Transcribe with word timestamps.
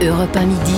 Europe 0.00 0.36
1 0.36 0.46
midi, 0.46 0.76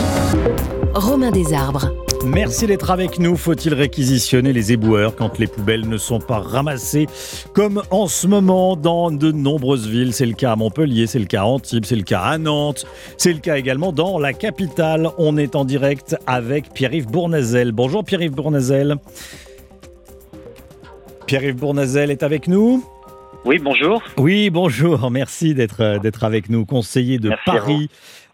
Romain 0.95 1.31
Desarbres. 1.31 1.93
Merci 2.25 2.67
d'être 2.67 2.91
avec 2.91 3.19
nous. 3.19 3.37
Faut-il 3.37 3.75
réquisitionner 3.75 4.55
les 4.55 4.73
éboueurs 4.73 5.15
quand 5.15 5.39
les 5.39 5.47
poubelles 5.47 5.87
ne 5.87 5.99
sont 5.99 6.21
pas 6.21 6.39
ramassées 6.39 7.07
Comme 7.53 7.83
en 7.91 8.07
ce 8.07 8.27
moment 8.27 8.77
dans 8.77 9.11
de 9.11 9.31
nombreuses 9.31 9.87
villes? 9.87 10.15
C'est 10.15 10.25
le 10.25 10.33
cas 10.33 10.53
à 10.53 10.57
Montpellier, 10.57 11.07
c'est 11.07 11.19
le 11.19 11.27
cas 11.27 11.43
à 11.43 11.45
Antibes, 11.45 11.85
c'est 11.85 11.97
le 11.97 12.03
cas 12.03 12.21
à 12.21 12.39
Nantes, 12.39 12.87
c'est 13.19 13.35
le 13.35 13.41
cas 13.41 13.59
également 13.59 13.93
dans 13.93 14.19
la 14.19 14.33
capitale. 14.33 15.11
On 15.19 15.37
est 15.37 15.55
en 15.55 15.67
direct 15.67 16.17
avec 16.27 16.73
Pierre-Yves 16.73 17.11
Bournazel. 17.11 17.73
Bonjour 17.73 18.03
Pierre-Yves 18.03 18.35
Bournazel. 18.35 18.97
Pierre-Yves 21.27 21.57
Bournazel 21.57 22.11
est 22.11 22.23
avec 22.23 22.49
nous? 22.49 22.83
Oui, 23.45 23.59
bonjour. 23.59 24.03
Oui, 24.17 24.49
bonjour. 24.49 25.11
Merci 25.11 25.53
d'être 25.55 25.99
d'être 25.99 26.25
avec 26.25 26.49
nous, 26.49 26.65
conseiller 26.65 27.19
de 27.19 27.33
Paris, 27.45 27.91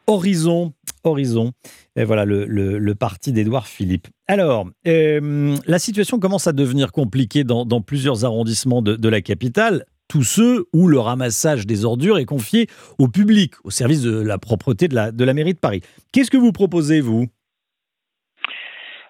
Horizon, 0.07 0.73
Horizon. 1.07 1.53
Et 1.97 2.05
voilà 2.05 2.25
le, 2.25 2.47
le, 2.47 2.95
parti 2.95 3.33
d'Édouard 3.33 3.67
Philippe. 3.67 4.09
Alors, 4.27 4.69
euh, 4.87 5.57
la 5.67 5.79
situation 5.79 6.19
commence 6.19 6.47
à 6.47 6.53
devenir 6.53 6.93
compliquée 6.93 7.45
dans, 7.45 7.65
dans 7.65 7.81
plusieurs 7.81 8.25
arrondissements 8.25 8.83
de, 8.83 8.97
de, 8.97 9.09
la 9.09 9.21
capitale. 9.21 9.85
Tous 10.09 10.23
ceux 10.23 10.67
où 10.73 10.89
le 10.89 10.99
ramassage 10.99 11.67
des 11.67 11.85
ordures 11.85 12.19
est 12.19 12.25
confié 12.25 12.69
au 12.99 13.09
public, 13.09 13.55
au 13.65 13.71
service 13.71 14.03
de 14.03 14.21
la 14.21 14.39
propreté 14.39 14.89
de 14.89 14.95
la, 14.95 15.13
de 15.13 15.25
la 15.25 15.35
mairie 15.35 15.55
de 15.55 15.59
Paris. 15.59 15.81
Qu'est-ce 16.13 16.31
que 16.31 16.37
vous 16.37 16.53
proposez, 16.53 17.01
vous? 17.01 17.27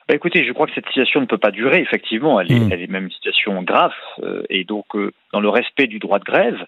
Bah, 0.09 0.15
écoutez, 0.15 0.45
je 0.45 0.52
crois 0.52 0.66
que 0.66 0.74
cette 0.74 0.87
situation 0.87 1.20
ne 1.20 1.26
peut 1.26 1.38
pas 1.38 1.51
durer. 1.51 1.80
Effectivement, 1.80 2.40
elle 2.40 2.52
est, 2.52 2.60
hmm. 2.60 2.73
elle 2.73 2.80
est 2.80 2.90
même 2.90 3.04
une 3.04 3.10
situation 3.10 3.60
grave. 3.62 3.92
Euh, 4.23 4.45
et 4.48 4.65
donc, 4.65 4.84
euh, 4.95 5.10
dans 5.32 5.40
le 5.40 5.48
respect 5.48 5.88
du 5.88 5.98
droit 5.98 6.20
de 6.20 6.24
grève, 6.24 6.59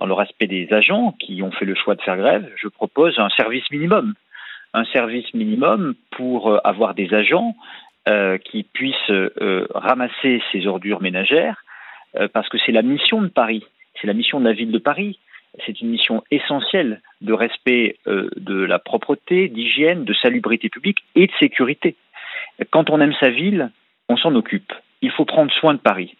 dans 0.00 0.06
le 0.06 0.14
respect 0.14 0.48
des 0.48 0.68
agents 0.72 1.14
qui 1.20 1.42
ont 1.42 1.52
fait 1.52 1.64
le 1.64 1.76
choix 1.76 1.94
de 1.94 2.02
faire 2.02 2.16
grève, 2.16 2.50
je 2.60 2.66
propose 2.66 3.18
un 3.18 3.28
service 3.30 3.70
minimum. 3.70 4.14
Un 4.74 4.84
service 4.86 5.32
minimum 5.34 5.94
pour 6.10 6.50
euh, 6.50 6.58
avoir 6.64 6.94
des 6.94 7.12
agents 7.14 7.54
qui 8.46 8.62
puissent 8.62 9.12
ramasser 9.74 10.42
ces 10.50 10.66
ordures 10.66 11.02
ménagères, 11.02 11.62
parce 12.32 12.48
que 12.48 12.56
c'est 12.64 12.72
la 12.72 12.80
mission 12.80 13.20
de 13.20 13.28
Paris, 13.28 13.66
c'est 14.00 14.06
la 14.06 14.14
mission 14.14 14.40
de 14.40 14.46
la 14.46 14.54
ville 14.54 14.72
de 14.72 14.78
Paris. 14.78 15.18
C'est 15.66 15.78
une 15.82 15.90
mission 15.90 16.24
essentielle 16.30 17.02
de 17.20 17.34
respect 17.34 17.98
de 18.06 18.64
la 18.64 18.78
propreté, 18.78 19.48
d'hygiène, 19.48 20.04
de 20.04 20.14
salubrité 20.14 20.70
publique 20.70 21.04
et 21.16 21.26
de 21.26 21.32
sécurité. 21.38 21.96
Quand 22.70 22.88
on 22.88 22.98
aime 22.98 23.14
sa 23.20 23.28
ville, 23.28 23.70
on 24.08 24.16
s'en 24.16 24.34
occupe. 24.34 24.72
Il 25.02 25.10
faut 25.10 25.24
prendre 25.24 25.52
soin 25.52 25.74
de 25.74 25.78
Paris. 25.78 26.16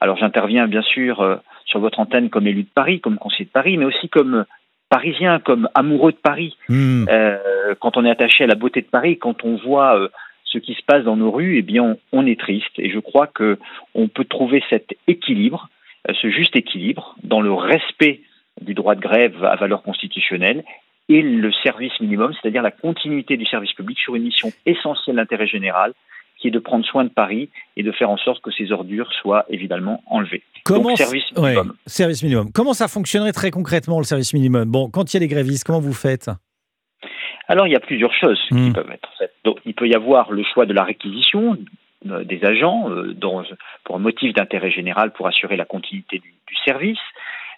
Alors 0.00 0.16
j'interviens 0.16 0.66
bien 0.66 0.82
sûr 0.82 1.20
euh, 1.20 1.36
sur 1.64 1.80
votre 1.80 2.00
antenne 2.00 2.30
comme 2.30 2.46
élu 2.46 2.64
de 2.64 2.68
Paris, 2.74 3.00
comme 3.00 3.18
conseiller 3.18 3.44
de 3.44 3.50
Paris, 3.50 3.76
mais 3.76 3.84
aussi 3.84 4.08
comme 4.08 4.44
parisien, 4.92 5.40
comme 5.40 5.70
amoureux 5.74 6.12
de 6.12 6.18
Paris. 6.18 6.54
Hmm. 6.68 7.06
Euh, 7.08 7.74
quand 7.80 7.96
on 7.96 8.04
est 8.04 8.10
attaché 8.10 8.44
à 8.44 8.46
la 8.46 8.54
beauté 8.54 8.82
de 8.82 8.86
Paris, 8.86 9.16
quand 9.16 9.42
on 9.42 9.56
voit 9.56 9.98
euh, 9.98 10.08
ce 10.44 10.58
qui 10.58 10.74
se 10.74 10.82
passe 10.82 11.02
dans 11.02 11.16
nos 11.16 11.30
rues, 11.30 11.56
eh 11.56 11.62
bien 11.62 11.96
on, 12.12 12.26
est 12.26 12.38
triste. 12.38 12.78
Et 12.78 12.90
je 12.90 12.98
crois 12.98 13.26
que 13.26 13.58
on 13.94 14.08
peut 14.08 14.26
trouver 14.26 14.62
cet 14.68 14.90
équilibre, 15.08 15.70
ce 16.20 16.28
juste 16.28 16.56
équilibre, 16.56 17.16
dans 17.24 17.40
le 17.40 17.54
respect 17.54 18.20
du 18.60 18.74
droit 18.74 18.94
de 18.94 19.00
grève 19.00 19.42
à 19.42 19.56
valeur 19.56 19.82
constitutionnelle 19.82 20.62
et 21.08 21.22
le 21.22 21.50
service 21.64 21.98
minimum, 22.00 22.34
c'est-à-dire 22.34 22.62
la 22.62 22.70
continuité 22.70 23.38
du 23.38 23.46
service 23.46 23.72
public 23.72 23.98
sur 23.98 24.14
une 24.14 24.24
mission 24.24 24.50
essentielle 24.66 25.16
d'intérêt 25.16 25.46
général, 25.46 25.94
qui 26.42 26.48
est 26.48 26.50
de 26.50 26.58
prendre 26.58 26.84
soin 26.84 27.04
de 27.04 27.08
Paris 27.08 27.48
et 27.76 27.84
de 27.84 27.92
faire 27.92 28.10
en 28.10 28.16
sorte 28.16 28.42
que 28.42 28.50
ces 28.50 28.72
ordures 28.72 29.10
soient 29.12 29.46
évidemment 29.48 30.02
enlevées. 30.06 30.42
Comment 30.64 30.88
Donc, 30.88 30.98
service 30.98 31.24
minimum. 31.36 31.74
service 31.86 32.22
minimum. 32.24 32.50
Comment 32.52 32.72
ça 32.72 32.88
fonctionnerait 32.88 33.32
très 33.32 33.52
concrètement 33.52 33.98
le 33.98 34.04
service 34.04 34.34
minimum? 34.34 34.68
Bon, 34.68 34.90
quand 34.90 35.12
il 35.12 35.16
y 35.16 35.18
a 35.18 35.20
des 35.20 35.28
grévistes, 35.28 35.64
comment 35.64 35.80
vous 35.80 35.94
faites? 35.94 36.30
Alors, 37.46 37.68
il 37.68 37.72
y 37.72 37.76
a 37.76 37.80
plusieurs 37.80 38.12
choses 38.12 38.40
qui 38.48 38.54
hmm. 38.54 38.72
peuvent 38.72 38.90
être 38.90 39.08
faites. 39.18 39.34
Donc, 39.44 39.58
il 39.64 39.74
peut 39.74 39.86
y 39.86 39.94
avoir 39.94 40.32
le 40.32 40.42
choix 40.42 40.66
de 40.66 40.72
la 40.72 40.82
réquisition 40.82 41.56
euh, 42.06 42.24
des 42.24 42.44
agents 42.44 42.90
euh, 42.90 43.16
pour 43.84 43.94
un 43.94 44.00
motif 44.00 44.32
d'intérêt 44.34 44.70
général 44.70 45.12
pour 45.12 45.28
assurer 45.28 45.56
la 45.56 45.64
continuité 45.64 46.18
du, 46.18 46.34
du 46.46 46.56
service. 46.64 46.98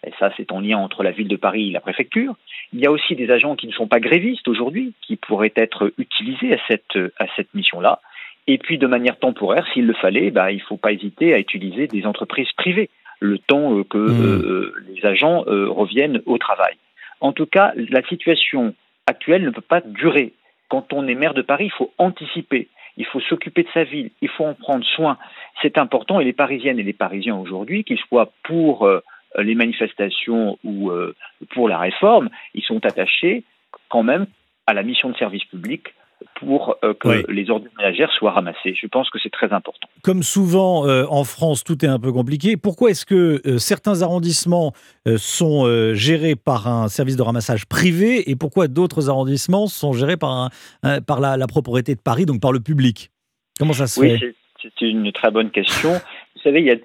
Et 0.06 0.12
ça, 0.18 0.30
c'est 0.36 0.52
en 0.52 0.60
lien 0.60 0.76
entre 0.76 1.02
la 1.02 1.12
ville 1.12 1.28
de 1.28 1.36
Paris 1.36 1.70
et 1.70 1.72
la 1.72 1.80
préfecture. 1.80 2.34
Il 2.74 2.80
y 2.80 2.86
a 2.86 2.90
aussi 2.90 3.16
des 3.16 3.30
agents 3.30 3.56
qui 3.56 3.66
ne 3.66 3.72
sont 3.72 3.86
pas 3.86 4.00
grévistes 4.00 4.46
aujourd'hui, 4.46 4.92
qui 5.00 5.16
pourraient 5.16 5.54
être 5.56 5.90
utilisés 5.96 6.52
à 6.52 6.58
cette, 6.68 6.98
à 7.18 7.26
cette 7.36 7.54
mission-là. 7.54 8.00
Et 8.46 8.58
puis, 8.58 8.78
de 8.78 8.86
manière 8.86 9.18
temporaire, 9.18 9.66
s'il 9.72 9.86
le 9.86 9.94
fallait, 9.94 10.30
bah, 10.30 10.52
il 10.52 10.58
ne 10.58 10.62
faut 10.62 10.76
pas 10.76 10.92
hésiter 10.92 11.34
à 11.34 11.38
utiliser 11.38 11.86
des 11.86 12.06
entreprises 12.06 12.52
privées, 12.56 12.90
le 13.20 13.38
temps 13.38 13.78
euh, 13.78 13.84
que 13.84 13.98
mmh. 13.98 14.22
euh, 14.22 14.74
les 14.88 15.06
agents 15.06 15.44
euh, 15.46 15.68
reviennent 15.68 16.20
au 16.26 16.36
travail. 16.38 16.74
En 17.20 17.32
tout 17.32 17.46
cas, 17.46 17.72
la 17.76 18.02
situation 18.02 18.74
actuelle 19.06 19.44
ne 19.44 19.50
peut 19.50 19.62
pas 19.62 19.80
durer. 19.80 20.32
Quand 20.68 20.92
on 20.92 21.06
est 21.06 21.14
maire 21.14 21.34
de 21.34 21.42
Paris, 21.42 21.66
il 21.66 21.72
faut 21.72 21.92
anticiper, 21.98 22.68
il 22.96 23.06
faut 23.06 23.20
s'occuper 23.20 23.62
de 23.62 23.68
sa 23.72 23.84
ville, 23.84 24.10
il 24.20 24.28
faut 24.28 24.44
en 24.44 24.54
prendre 24.54 24.84
soin. 24.84 25.18
C'est 25.62 25.78
important 25.78 26.20
et 26.20 26.24
les 26.24 26.32
Parisiennes 26.32 26.78
et 26.78 26.82
les 26.82 26.92
Parisiens 26.92 27.36
aujourd'hui, 27.36 27.84
qu'ils 27.84 27.98
soient 27.98 28.32
pour 28.42 28.86
euh, 28.86 29.00
les 29.42 29.54
manifestations 29.54 30.58
ou 30.64 30.90
euh, 30.90 31.14
pour 31.50 31.68
la 31.68 31.78
réforme, 31.78 32.28
ils 32.54 32.62
sont 32.62 32.84
attachés 32.84 33.44
quand 33.88 34.02
même 34.02 34.26
à 34.66 34.74
la 34.74 34.82
mission 34.82 35.10
de 35.10 35.16
service 35.16 35.44
public 35.44 35.94
pour 36.40 36.76
euh, 36.82 36.94
que 36.94 37.30
les 37.30 37.50
ordures 37.50 37.70
ménagères 37.78 38.10
soient 38.12 38.32
ramassées. 38.32 38.74
Je 38.80 38.86
pense 38.86 39.10
que 39.10 39.18
c'est 39.22 39.30
très 39.30 39.52
important. 39.52 39.88
Comme 40.02 40.22
souvent 40.22 40.84
en 40.84 41.24
France, 41.24 41.64
tout 41.64 41.84
est 41.84 41.88
un 41.88 41.98
peu 41.98 42.12
compliqué. 42.12 42.56
Pourquoi 42.56 42.90
est-ce 42.90 43.06
que 43.06 43.58
certains 43.58 44.02
arrondissements 44.02 44.72
sont 45.16 45.94
gérés 45.94 46.36
par 46.36 46.68
un 46.68 46.88
service 46.88 47.16
de 47.16 47.22
ramassage 47.22 47.66
privé 47.66 48.30
et 48.30 48.36
pourquoi 48.36 48.68
d'autres 48.68 49.08
arrondissements 49.08 49.66
sont 49.66 49.92
gérés 49.92 50.16
par, 50.16 50.50
un, 50.82 51.00
par 51.00 51.20
la, 51.20 51.46
propriété 51.46 51.94
de 51.94 52.00
Paris, 52.00 52.26
donc 52.26 52.40
par 52.40 52.52
le 52.52 52.60
public? 52.60 53.10
Comment 53.58 53.72
ça 53.72 53.86
se 53.86 54.00
oui, 54.00 54.18
fait? 54.18 54.34
C'est 54.62 54.86
une 54.86 55.12
très 55.12 55.30
bonne 55.30 55.50
question. 55.50 55.92
Vous 55.92 56.42
savez, 56.42 56.60
il 56.60 56.66
y 56.66 56.70
a 56.70 56.76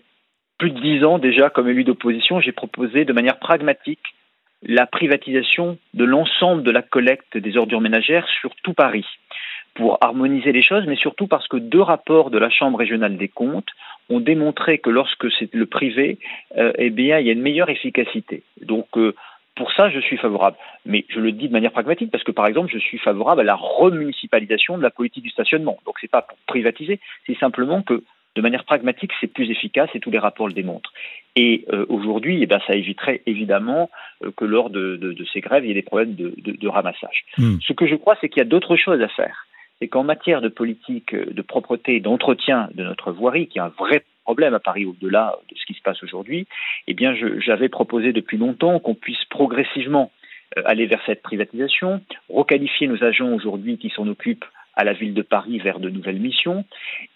plus 0.58 0.72
de 0.72 0.80
dix 0.80 1.04
ans 1.04 1.18
déjà, 1.18 1.50
comme 1.50 1.68
élu 1.68 1.84
d'opposition, 1.84 2.40
j'ai 2.42 2.52
proposé 2.52 3.06
de 3.06 3.14
manière 3.14 3.40
pragmatique 3.40 4.00
la 4.64 4.86
privatisation 4.86 5.78
de 5.94 6.04
l'ensemble 6.04 6.64
de 6.64 6.72
la 6.72 6.82
collecte 6.82 7.38
des 7.38 7.58
ordures 7.58 7.82
ménagères 7.82 8.28
sur 8.42 8.56
tout 8.64 8.74
Paris, 8.74 9.06
pour 9.76 9.98
harmoniser 10.02 10.52
les 10.52 10.62
choses, 10.62 10.86
mais 10.88 10.96
surtout 10.96 11.28
parce 11.28 11.48
que 11.48 11.58
deux 11.58 11.82
rapports 11.82 12.32
de 12.32 12.38
la 12.38 12.50
Chambre 12.50 12.78
régionale 12.78 13.18
des 13.18 13.30
comptes 13.30 13.70
ont 14.10 14.20
démontré 14.20 14.80
que 14.80 14.90
lorsque 14.90 15.32
c'est 15.38 15.54
le 15.54 15.66
privé, 15.66 16.18
euh, 16.58 16.74
eh 16.78 16.90
bien, 16.90 17.20
il 17.20 17.28
y 17.28 17.30
a 17.30 17.34
une 17.34 17.42
meilleure 17.42 17.70
efficacité. 17.70 18.44
Donc, 18.62 18.88
euh, 18.98 19.16
pour 19.56 19.72
ça, 19.74 19.90
je 19.90 20.00
suis 20.00 20.18
favorable. 20.18 20.58
Mais 20.86 21.06
je 21.10 21.20
le 21.20 21.32
dis 21.32 21.48
de 21.48 21.54
manière 21.54 21.72
pragmatique 21.72 22.12
parce 22.12 22.24
que, 22.24 22.32
par 22.32 22.48
exemple, 22.48 22.70
je 22.72 22.80
suis 22.80 22.98
favorable 22.98 23.42
à 23.42 23.44
la 23.44 23.56
remunicipalisation 23.56 24.78
de 24.78 24.84
la 24.84 24.90
politique 24.90 25.24
du 25.24 25.30
stationnement. 25.30 25.78
Donc, 25.86 25.96
c'est 26.02 26.12
pas 26.12 26.24
pour 26.24 26.38
privatiser, 26.48 27.00
c'est 27.28 27.38
simplement 27.38 27.82
que 27.82 28.04
de 28.40 28.42
manière 28.42 28.64
pragmatique, 28.64 29.12
c'est 29.20 29.28
plus 29.28 29.52
efficace 29.52 29.90
et 29.94 30.00
tous 30.00 30.12
les 30.12 30.18
rapports 30.18 30.48
le 30.48 30.54
démontrent. 30.54 30.94
Et 31.36 31.66
euh, 31.74 31.86
aujourd'hui, 31.90 32.40
eh 32.42 32.46
ben, 32.46 32.62
ça 32.66 32.74
éviterait 32.74 33.22
évidemment 33.26 33.90
euh, 34.24 34.32
que 34.32 34.46
lors 34.46 34.70
de, 34.70 35.14
ces 35.34 35.42
grèves, 35.42 35.66
il 35.66 35.68
y 35.68 35.72
ait 35.72 35.74
des 35.74 35.82
problèmes 35.82 36.16
de, 36.16 36.68
ramassage. 36.70 37.26
Hmm. 37.38 37.58
Ce 37.62 37.74
que 37.74 37.86
je 37.86 37.96
crois, 37.96 38.16
c'est 38.22 38.30
qu'il 38.30 38.40
y 38.40 38.46
a 38.46 38.48
d'autres 38.48 38.78
choses 38.78 39.02
à 39.02 39.10
faire. 39.10 39.46
C'est 39.80 39.90
qu'en 39.90 40.04
matière 40.04 40.40
de 40.40 40.48
politique 40.48 41.14
de 41.14 41.42
propreté 41.42 41.98
et 41.98 42.00
d'entretien 42.00 42.70
de 42.76 42.84
notre 42.84 43.12
voirie, 43.12 43.48
qui 43.48 43.58
est 43.58 43.62
un 43.62 43.74
vrai 43.78 44.06
problème 44.24 44.54
à 44.54 44.60
Paris 44.60 44.86
au-delà 44.86 45.36
de 45.52 45.58
ce 45.58 45.66
qui 45.66 45.74
se 45.74 45.82
passe 45.82 46.02
aujourd'hui, 46.02 46.48
eh 46.88 46.94
bien, 46.94 47.14
j'avais 47.40 47.68
proposé 47.68 48.14
depuis 48.14 48.38
longtemps 48.38 48.80
qu'on 48.80 48.96
puisse 48.96 49.26
progressivement 49.30 50.12
euh, 50.58 50.62
aller 50.66 50.86
vers 50.86 51.02
cette 51.06 51.24
privatisation, 51.24 52.02
requalifier 52.30 52.88
nos 52.88 53.04
agents 53.04 53.34
aujourd'hui 53.34 53.78
qui 53.78 53.90
s'en 53.90 54.08
occupent 54.08 54.46
à 54.80 54.86
la 54.86 54.94
ville 54.94 55.14
de 55.14 55.22
Paris 55.22 55.60
vers 55.60 55.80
de 55.80 55.90
nouvelles 55.90 56.22
missions 56.22 56.64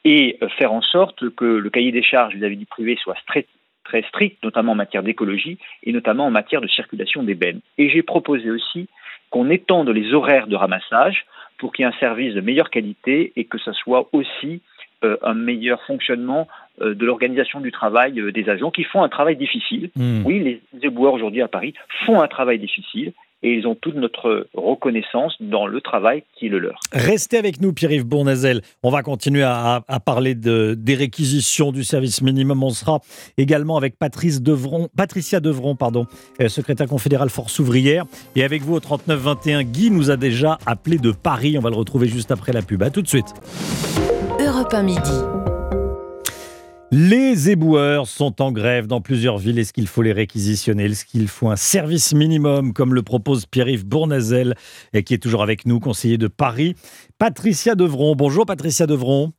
et 0.03 0.37
euh, 0.41 0.49
faire 0.49 0.73
en 0.73 0.81
sorte 0.81 1.29
que 1.29 1.45
le 1.45 1.69
cahier 1.69 1.93
des 1.93 2.03
charges 2.03 2.35
vis-à-vis 2.35 2.57
du 2.57 2.65
privé 2.65 2.97
soit 3.01 3.15
très, 3.25 3.45
très 3.85 4.03
strict, 4.03 4.43
notamment 4.43 4.73
en 4.73 4.75
matière 4.75 5.01
d'écologie 5.01 5.57
et 5.83 5.93
notamment 5.93 6.25
en 6.25 6.29
matière 6.29 6.59
de 6.59 6.67
circulation 6.67 7.23
des 7.23 7.35
bennes. 7.35 7.61
Et 7.77 7.89
j'ai 7.89 8.03
proposé 8.03 8.51
aussi 8.51 8.89
qu'on 9.29 9.49
étende 9.49 9.89
les 9.89 10.13
horaires 10.13 10.47
de 10.47 10.57
ramassage 10.57 11.25
pour 11.57 11.71
qu'il 11.71 11.85
y 11.85 11.87
ait 11.87 11.91
un 11.91 11.99
service 11.99 12.33
de 12.33 12.41
meilleure 12.41 12.69
qualité 12.69 13.31
et 13.37 13.45
que 13.45 13.57
ce 13.57 13.71
soit 13.71 14.09
aussi 14.11 14.61
euh, 15.05 15.15
un 15.21 15.33
meilleur 15.33 15.81
fonctionnement 15.83 16.49
euh, 16.81 16.93
de 16.93 17.05
l'organisation 17.05 17.61
du 17.61 17.71
travail 17.71 18.21
des 18.33 18.49
agents 18.49 18.71
qui 18.71 18.83
font 18.83 19.03
un 19.03 19.09
travail 19.09 19.37
difficile. 19.37 19.89
Mmh. 19.95 20.25
Oui, 20.25 20.39
les 20.39 20.85
éboueurs 20.85 21.13
aujourd'hui 21.13 21.41
à 21.41 21.47
Paris 21.47 21.73
font 22.05 22.21
un 22.21 22.27
travail 22.27 22.59
difficile 22.59 23.13
et 23.43 23.53
ils 23.53 23.67
ont 23.67 23.75
toute 23.75 23.95
notre 23.95 24.47
reconnaissance 24.53 25.35
dans 25.39 25.67
le 25.67 25.81
travail 25.81 26.23
qui 26.35 26.47
est 26.47 26.49
le 26.49 26.59
leur. 26.59 26.79
Restez 26.91 27.37
avec 27.37 27.61
nous, 27.61 27.73
Pierre-Yves 27.73 28.05
Bournazel. 28.05 28.61
On 28.81 28.89
va 28.89 29.03
continuer 29.03 29.43
à, 29.43 29.83
parler 30.05 30.33
de, 30.33 30.75
des 30.77 30.95
réquisitions 30.95 31.71
du 31.71 31.83
service 31.83 32.21
minimum. 32.21 32.63
On 32.63 32.69
sera 32.69 33.01
également 33.37 33.77
avec 33.77 33.97
Patrice 33.97 34.41
Devron, 34.41 34.87
Patricia 34.95 35.39
Devron, 35.39 35.75
pardon, 35.75 36.07
euh, 36.41 36.47
secrétaire 36.47 36.87
confédérale 36.87 37.29
Force 37.29 37.59
ouvrière. 37.59 38.05
Et 38.35 38.43
avec 38.43 38.61
vous 38.61 38.75
au 38.75 38.79
3921, 38.79 39.63
Guy 39.63 39.91
nous 39.91 40.09
a 40.09 40.17
déjà 40.17 40.57
appelé 40.65 40.97
de 40.97 41.11
Paris. 41.11 41.57
On 41.57 41.61
va 41.61 41.69
le 41.69 41.75
retrouver 41.75 42.07
juste 42.07 42.31
après 42.31 42.53
la 42.53 42.61
pub. 42.61 42.81
A 42.81 42.89
tout 42.89 43.01
de 43.01 43.07
suite. 43.07 43.33
Europe 44.39 44.73
1 44.73 44.83
midi. 44.83 45.52
Les 46.95 47.49
éboueurs 47.49 48.05
sont 48.05 48.39
en 48.39 48.51
grève 48.51 48.85
dans 48.85 49.01
plusieurs 49.01 49.39
villes. 49.39 49.57
Est-ce 49.57 49.73
qu'il 49.73 49.87
faut 49.87 50.03
les 50.03 50.13
réquisitionner? 50.13 50.85
Est-ce 50.85 51.05
qu'il 51.05 51.27
faut 51.27 51.49
un 51.49 51.55
service 51.55 52.13
minimum, 52.13 52.71
comme 52.71 52.93
le 52.93 53.01
propose 53.01 53.47
Pierre-Yves 53.47 53.87
Bournazel, 53.87 54.53
qui 55.03 55.15
est 55.15 55.17
toujours 55.17 55.41
avec 55.41 55.65
nous, 55.65 55.79
conseiller 55.79 56.19
de 56.19 56.27
Paris 56.27 56.75
Patricia 57.17 57.73
Devron. 57.73 58.15
Bonjour 58.15 58.45
Patricia 58.45 58.85
Devron. 58.85 59.33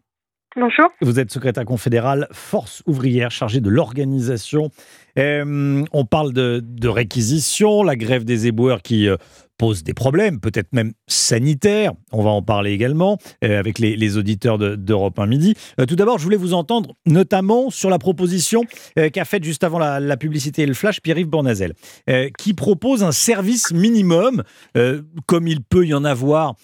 Bonjour. 0.56 0.88
Vous 1.00 1.20
êtes 1.20 1.30
secrétaire 1.30 1.64
confédéral 1.64 2.26
Force 2.32 2.82
ouvrière 2.86 3.30
chargée 3.30 3.60
de 3.60 3.68
l'organisation. 3.68 4.70
Euh, 5.16 5.84
on 5.92 6.04
parle 6.04 6.32
de, 6.32 6.60
de, 6.60 6.88
réquisition, 6.88 7.84
la 7.84 7.94
grève 7.94 8.24
des 8.24 8.48
éboueurs 8.48 8.82
qui 8.82 9.08
euh, 9.08 9.16
pose 9.58 9.84
des 9.84 9.94
problèmes, 9.94 10.40
peut-être 10.40 10.72
même 10.72 10.92
sanitaires. 11.06 11.92
On 12.12 12.22
va 12.22 12.30
en 12.30 12.42
parler 12.42 12.72
également 12.72 13.18
euh, 13.44 13.58
avec 13.58 13.78
les, 13.78 14.16
auditeurs 14.16 14.58
d'Europe 14.58 15.18
1 15.18 15.26
Midi. 15.26 15.54
Euh, 15.80 15.86
tout 15.86 15.96
d'abord, 15.96 16.18
je 16.18 16.24
voulais 16.24 16.36
vous 16.36 16.54
entendre 16.54 16.94
notamment 17.06 17.70
sur 17.70 17.90
la 17.90 17.98
proposition 17.98 18.62
euh, 18.98 19.08
qu'a 19.08 19.24
faite 19.24 19.44
juste 19.44 19.64
avant 19.64 19.78
la, 19.78 20.16
publicité 20.16 20.62
et 20.62 20.66
le 20.66 20.74
flash 20.74 21.00
Pierre-Yves 21.00 21.28
Bornazel, 21.28 21.74
qui 22.38 22.54
propose 22.54 23.02
un 23.02 23.10
service 23.10 23.72
minimum, 23.72 24.44
comme 25.26 25.48
il 25.48 25.60
peut 25.60 25.84
y 25.84 25.92
en 25.92 26.04
avoir 26.04 26.54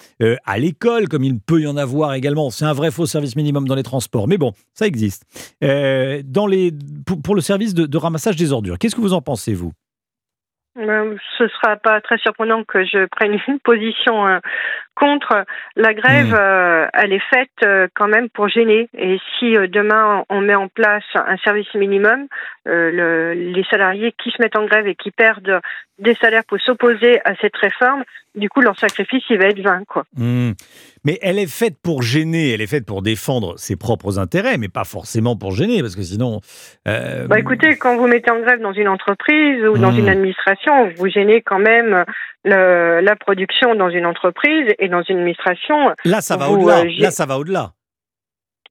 à 0.45 0.57
l'école, 0.57 1.09
comme 1.09 1.25
il 1.25 1.37
peut 1.39 1.61
y 1.61 1.67
en 1.67 1.75
avoir 1.75 2.13
également. 2.13 2.49
C'est 2.49 2.63
un 2.63 2.73
vrai 2.73 2.91
faux 2.91 3.05
service 3.05 3.35
minimum 3.35 3.67
dans 3.67 3.75
les 3.75 3.83
transports, 3.83 4.27
mais 4.29 4.37
bon, 4.37 4.53
ça 4.73 4.87
existe. 4.87 5.25
dans 5.61 6.47
les, 6.47 6.71
pour, 7.05 7.35
le 7.35 7.41
service 7.41 7.73
de 7.73 7.97
ramassage 7.97 8.37
des 8.37 8.53
ordures, 8.53 8.79
qu'est-ce 8.79 8.95
que 8.95 9.01
vous 9.01 9.13
en 9.13 9.21
pensez, 9.21 9.53
vous? 9.53 9.73
Ce 10.75 11.47
sera 11.47 11.75
pas 11.77 11.99
très 12.01 12.17
surprenant 12.17 12.63
que 12.63 12.83
je 12.85 13.05
prenne 13.05 13.37
une 13.47 13.59
position 13.63 14.27
euh, 14.27 14.39
contre. 14.95 15.45
La 15.75 15.93
grève, 15.93 16.31
mmh. 16.31 16.37
euh, 16.39 16.87
elle 16.93 17.13
est 17.13 17.23
faite 17.29 17.89
quand 17.95 18.07
même 18.07 18.29
pour 18.29 18.47
gêner. 18.49 18.89
Et 18.97 19.19
si 19.37 19.53
demain 19.69 20.23
on 20.29 20.41
met 20.41 20.55
en 20.55 20.67
place 20.67 21.03
un 21.15 21.37
service 21.37 21.73
minimum, 21.73 22.27
les 22.65 23.65
salariés 23.69 24.13
qui 24.21 24.31
se 24.31 24.41
mettent 24.41 24.55
en 24.55 24.65
grève 24.65 24.87
et 24.87 24.95
qui 24.95 25.11
perdent 25.11 25.61
des 25.99 26.15
salaires 26.15 26.43
pour 26.47 26.59
s'opposer 26.59 27.19
à 27.25 27.35
cette 27.39 27.55
réforme, 27.55 28.03
du 28.35 28.49
coup 28.49 28.61
leur 28.61 28.77
sacrifice 28.77 29.23
il 29.29 29.37
va 29.37 29.45
être 29.45 29.61
vain. 29.61 29.83
Quoi. 29.87 30.03
Mmh. 30.17 30.51
Mais 31.05 31.17
elle 31.21 31.39
est 31.39 31.51
faite 31.51 31.75
pour 31.81 32.01
gêner, 32.01 32.53
elle 32.53 32.61
est 32.61 32.67
faite 32.67 32.85
pour 32.85 33.01
défendre 33.01 33.57
ses 33.57 33.75
propres 33.75 34.19
intérêts, 34.19 34.57
mais 34.57 34.67
pas 34.67 34.83
forcément 34.83 35.35
pour 35.35 35.51
gêner, 35.51 35.81
parce 35.81 35.95
que 35.95 36.03
sinon. 36.03 36.41
Euh, 36.87 37.27
bah 37.27 37.39
écoutez, 37.39 37.77
quand 37.77 37.97
vous 37.97 38.07
mettez 38.07 38.31
en 38.31 38.39
grève 38.39 38.61
dans 38.61 38.73
une 38.73 38.87
entreprise 38.87 39.63
ou 39.65 39.77
dans 39.77 39.91
hmm. 39.91 39.99
une 39.99 40.09
administration, 40.09 40.89
vous 40.95 41.07
gênez 41.07 41.41
quand 41.41 41.59
même 41.59 42.05
la 42.43 43.15
production 43.15 43.75
dans 43.75 43.89
une 43.89 44.05
entreprise 44.05 44.73
et 44.79 44.87
dans 44.87 45.03
une 45.03 45.19
administration. 45.19 45.93
Là, 46.05 46.21
ça 46.21 46.37
va 46.37 46.49
au-delà. 46.49 46.79
Euh, 46.79 46.91
Là, 46.99 47.11
ça 47.11 47.25
va 47.25 47.37
au-delà. 47.37 47.71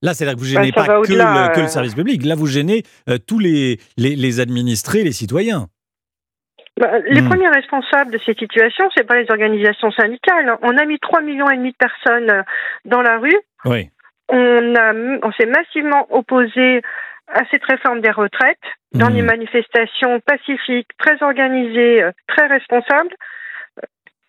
Là, 0.02 0.14
c'est-à-dire 0.14 0.36
que 0.36 0.40
vous 0.40 0.46
gênez 0.46 0.72
bah, 0.72 0.84
pas 0.84 1.00
que 1.02 1.12
le, 1.12 1.52
que 1.54 1.60
le, 1.60 1.66
euh. 1.66 1.68
service 1.68 1.94
public. 1.94 2.24
Là, 2.24 2.34
vous 2.34 2.46
gênez 2.46 2.84
tous 3.26 3.38
les, 3.38 3.78
les, 3.98 4.16
les 4.16 4.40
administrés, 4.40 5.02
les 5.04 5.12
citoyens. 5.12 5.68
Bah, 6.80 6.98
les 7.04 7.20
hmm. 7.20 7.28
premiers 7.28 7.48
responsables 7.48 8.10
de 8.10 8.18
cette 8.24 8.38
situation, 8.38 8.88
c'est 8.96 9.06
pas 9.06 9.20
les 9.20 9.30
organisations 9.30 9.90
syndicales. 9.92 10.56
On 10.62 10.78
a 10.78 10.84
mis 10.86 10.98
3 10.98 11.20
millions 11.20 11.50
et 11.50 11.56
demi 11.56 11.72
de 11.72 11.76
personnes 11.76 12.30
euh, 12.30 12.42
dans 12.86 13.02
la 13.02 13.18
rue. 13.18 13.38
Oui. 13.66 13.90
On 14.30 14.74
a, 14.74 14.94
on 15.22 15.32
s'est 15.32 15.46
massivement 15.46 16.06
opposé 16.10 16.80
à 17.28 17.42
cette 17.50 17.64
réforme 17.64 18.00
des 18.00 18.10
retraites 18.10 18.58
dans 18.94 19.10
hmm. 19.10 19.14
des 19.14 19.22
manifestations 19.22 20.20
pacifiques, 20.20 20.88
très 20.98 21.22
organisées, 21.22 22.02
euh, 22.02 22.12
très 22.28 22.46
responsables 22.46 23.14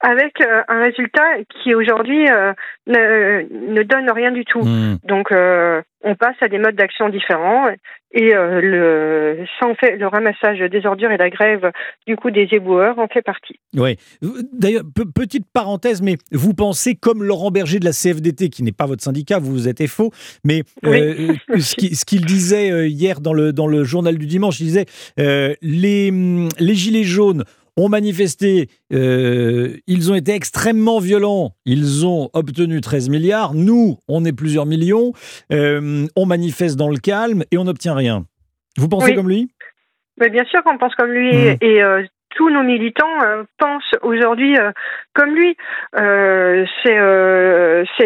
avec 0.02 0.42
euh, 0.42 0.62
un 0.68 0.82
résultat 0.82 1.44
qui 1.62 1.76
aujourd'hui 1.76 2.28
euh, 2.30 2.54
ne, 2.88 3.74
ne, 3.74 3.84
donne 3.84 4.10
rien 4.12 4.32
du 4.32 4.46
tout. 4.46 4.62
Hmm. 4.62 4.98
Donc 5.04 5.32
euh, 5.32 5.82
on 6.04 6.16
passe 6.16 6.36
à 6.42 6.48
des 6.48 6.58
modes 6.58 6.76
d'action 6.76 7.10
différents 7.10 7.68
et 8.14 8.34
le, 8.34 9.46
sans 9.60 9.74
fait, 9.76 9.96
le 9.96 10.08
ramassage 10.08 10.60
des 10.60 10.86
ordures 10.86 11.12
et 11.12 11.18
la 11.18 11.30
grève 11.30 11.72
du 12.08 12.18
coup 12.18 12.32
des 12.32 12.48
éboueurs 12.52 12.98
en 12.98 13.08
fait 13.08 13.22
partie. 13.22 13.60
Oui. 13.78 13.96
D'ailleurs, 14.52 14.82
petite 15.16 15.46
parenthèse, 15.54 16.02
mais 16.02 16.18
vous 16.32 16.54
pensez 16.54 16.96
comme 16.96 17.24
Laurent 17.24 17.52
Berger 17.52 17.80
de 17.80 17.86
la 17.86 17.92
CFDT, 17.92 18.50
qui 18.50 18.64
n'est 18.64 18.74
pas 18.74 18.88
votre 18.88 19.04
syndicat, 19.04 19.38
vous 19.40 19.70
êtes 19.70 19.86
faux, 19.88 20.10
mais 20.44 20.64
ce 20.84 22.06
qu'il 22.06 22.26
disait 22.26 22.90
hier 22.90 23.22
dans 23.22 23.34
le, 23.34 23.54
dans 23.54 23.68
le 23.68 23.84
journal 23.84 24.18
du 24.18 24.26
dimanche, 24.26 24.60
il 24.60 24.66
disait 24.66 24.86
les, 25.18 26.12
les 26.12 26.76
gilets 26.76 27.04
jaunes 27.04 27.46
ont 27.78 27.90
manifesté, 27.90 28.70
euh, 28.94 29.78
ils 29.88 30.12
ont 30.12 30.16
été 30.16 30.34
extrêmement 30.34 31.00
violents, 31.00 31.54
ils 31.66 32.06
ont 32.06 32.30
obtenu 32.34 32.82
13 32.82 33.10
milliards, 33.10 33.54
nous, 33.54 33.98
on 34.08 34.26
est 34.26 34.34
plusieurs 34.34 34.66
millions, 34.66 35.14
euh, 35.52 36.08
on 36.16 36.26
manifeste 36.26 36.78
dans 36.78 36.90
le 36.90 36.98
calme 36.98 37.44
et 37.52 37.58
on 37.58 37.64
n'obtient 37.64 37.96
rien. 37.96 38.26
Vous 38.78 38.88
pensez 38.88 39.16
comme 39.16 39.30
lui? 39.30 39.50
Mais 40.20 40.30
Bien 40.30 40.46
sûr 40.46 40.64
qu'on 40.64 40.78
pense 40.78 40.94
comme 40.96 41.12
lui, 41.12 41.34
mmh. 41.34 41.58
et 41.62 41.82
euh, 41.82 42.04
tous 42.36 42.50
nos 42.50 42.64
militants 42.64 43.18
pensent 43.58 43.96
aujourd'hui 44.02 44.58
comme 45.14 45.36
lui. 45.36 45.56
c'est 45.94 46.98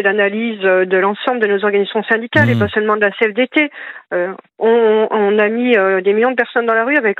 l'analyse 0.02 0.60
de 0.60 0.96
l'ensemble 0.96 1.40
de 1.40 1.46
nos 1.46 1.64
organisations 1.64 2.02
syndicales 2.04 2.50
et 2.50 2.54
mmh. 2.54 2.58
pas 2.58 2.68
seulement 2.68 2.96
de 2.96 3.02
la 3.02 3.10
CFDT. 3.10 3.70
On, 4.58 5.08
on, 5.10 5.38
a 5.38 5.48
mis 5.48 5.76
des 6.02 6.12
millions 6.12 6.30
de 6.30 6.36
personnes 6.36 6.66
dans 6.66 6.74
la 6.74 6.84
rue 6.84 6.96
avec 6.96 7.18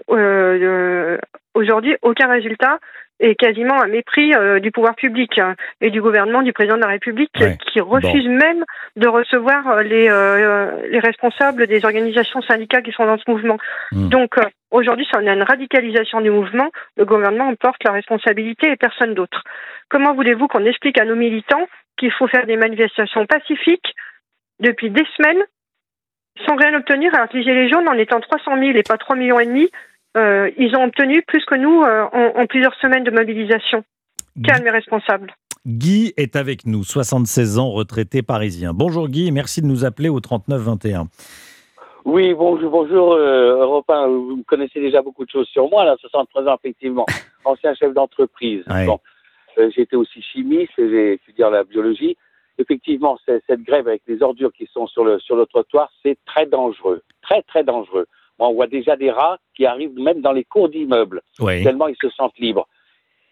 aujourd'hui 1.55 1.97
aucun 2.03 2.29
résultat 2.29 2.79
et 3.20 3.34
quasiment 3.34 3.80
un 3.80 3.88
mépris 3.88 4.34
euh, 4.34 4.60
du 4.60 4.70
pouvoir 4.70 4.94
public 4.94 5.38
hein, 5.38 5.54
et 5.80 5.90
du 5.90 6.02
gouvernement 6.02 6.42
du 6.42 6.52
président 6.52 6.76
de 6.76 6.82
la 6.82 6.88
République 6.88 7.32
qui 7.72 7.80
refuse 7.80 8.28
même 8.28 8.64
de 8.96 9.08
recevoir 9.08 9.66
euh, 9.68 9.82
les, 9.82 10.08
euh, 10.08 10.86
les 10.90 10.98
responsables 10.98 11.66
des 11.66 11.84
organisations 11.84 12.42
syndicales 12.42 12.82
qui 12.82 12.92
sont 12.92 13.06
dans 13.06 13.18
ce 13.18 13.30
mouvement. 13.30 13.58
Hmm. 13.92 14.08
Donc 14.08 14.34
aujourd'hui, 14.70 15.06
ça 15.10 15.18
en 15.18 15.26
a 15.26 15.32
une 15.32 15.42
radicalisation 15.42 16.20
du 16.20 16.30
mouvement. 16.30 16.70
Le 16.96 17.04
gouvernement 17.04 17.48
en 17.48 17.54
porte 17.54 17.82
la 17.84 17.92
responsabilité 17.92 18.70
et 18.70 18.76
personne 18.76 19.14
d'autre. 19.14 19.42
Comment 19.88 20.14
voulez-vous 20.14 20.48
qu'on 20.48 20.66
explique 20.66 21.00
à 21.00 21.04
nos 21.04 21.16
militants 21.16 21.66
qu'il 21.96 22.12
faut 22.12 22.26
faire 22.26 22.46
des 22.46 22.56
manifestations 22.56 23.24
pacifiques 23.26 23.94
depuis 24.60 24.90
des 24.90 25.06
semaines 25.16 25.42
sans 26.46 26.56
rien 26.56 26.74
obtenir? 26.74 27.14
Alors 27.14 27.28
que 27.28 27.36
les 27.38 27.44
Gilets 27.44 27.70
jaunes 27.70 27.88
en 27.88 27.94
étant 27.94 28.20
300 28.20 28.58
000 28.58 28.76
et 28.76 28.82
pas 28.82 28.98
3 28.98 29.16
millions 29.16 29.40
et 29.40 29.46
demi 29.46 29.70
euh, 30.16 30.50
ils 30.56 30.74
ont 30.76 30.84
obtenu 30.84 31.22
plus 31.22 31.44
que 31.44 31.56
nous 31.56 31.82
euh, 31.82 32.04
en, 32.12 32.46
plusieurs 32.46 32.74
semaines 32.76 33.04
de 33.04 33.10
mobilisation. 33.10 33.84
Calme 34.44 34.66
et 34.66 34.70
responsable. 34.70 35.34
Guy 35.66 36.12
est 36.16 36.36
avec 36.36 36.66
nous, 36.66 36.84
76 36.84 37.58
ans, 37.58 37.70
retraité 37.70 38.22
parisien. 38.22 38.72
Bonjour 38.72 39.08
Guy 39.08 39.30
merci 39.32 39.62
de 39.62 39.66
nous 39.66 39.84
appeler 39.84 40.08
au 40.08 40.20
39 40.20 40.60
21. 40.60 41.08
Oui, 42.04 42.34
bonjour, 42.34 42.70
bonjour 42.70 43.12
euh, 43.14 43.58
Europe 43.60 43.86
Vous 43.88 44.44
connaissez 44.46 44.80
déjà 44.80 45.02
beaucoup 45.02 45.24
de 45.24 45.30
choses 45.30 45.48
sur 45.48 45.68
moi, 45.68 45.84
là, 45.84 45.96
63 46.00 46.44
ans, 46.44 46.56
effectivement. 46.62 47.04
Ancien 47.44 47.74
chef 47.74 47.92
d'entreprise. 47.92 48.64
Bon, 48.86 49.00
J'étais 49.74 49.96
aussi 49.96 50.22
chimiste, 50.22 50.72
j'ai 50.78 51.14
étudié 51.14 51.44
la 51.50 51.64
biologie. 51.64 52.16
Effectivement, 52.58 53.18
cette 53.26 53.62
grève 53.62 53.88
avec 53.88 54.02
les 54.06 54.23
ordures 54.23 54.52
qui 54.52 54.68
sont 54.73 54.87
sur 54.87 55.04
le, 55.04 55.18
sur 55.18 55.37
le 55.37 55.46
trottoir, 55.46 55.90
c'est 56.02 56.16
très 56.26 56.46
dangereux. 56.46 57.02
Très, 57.23 57.42
très 57.42 57.64
dangereux 57.64 58.06
on 58.38 58.55
voit 58.55 58.66
déjà 58.66 58.97
des 58.97 59.11
rats 59.11 59.38
qui 59.55 59.66
arrivent 59.66 59.99
même 59.99 60.21
dans 60.21 60.33
les 60.33 60.45
cours 60.45 60.69
d'immeubles, 60.69 61.23
tellement 61.38 61.88
ils 61.88 61.97
se 62.00 62.11
sentent 62.11 62.38
libres. 62.38 62.66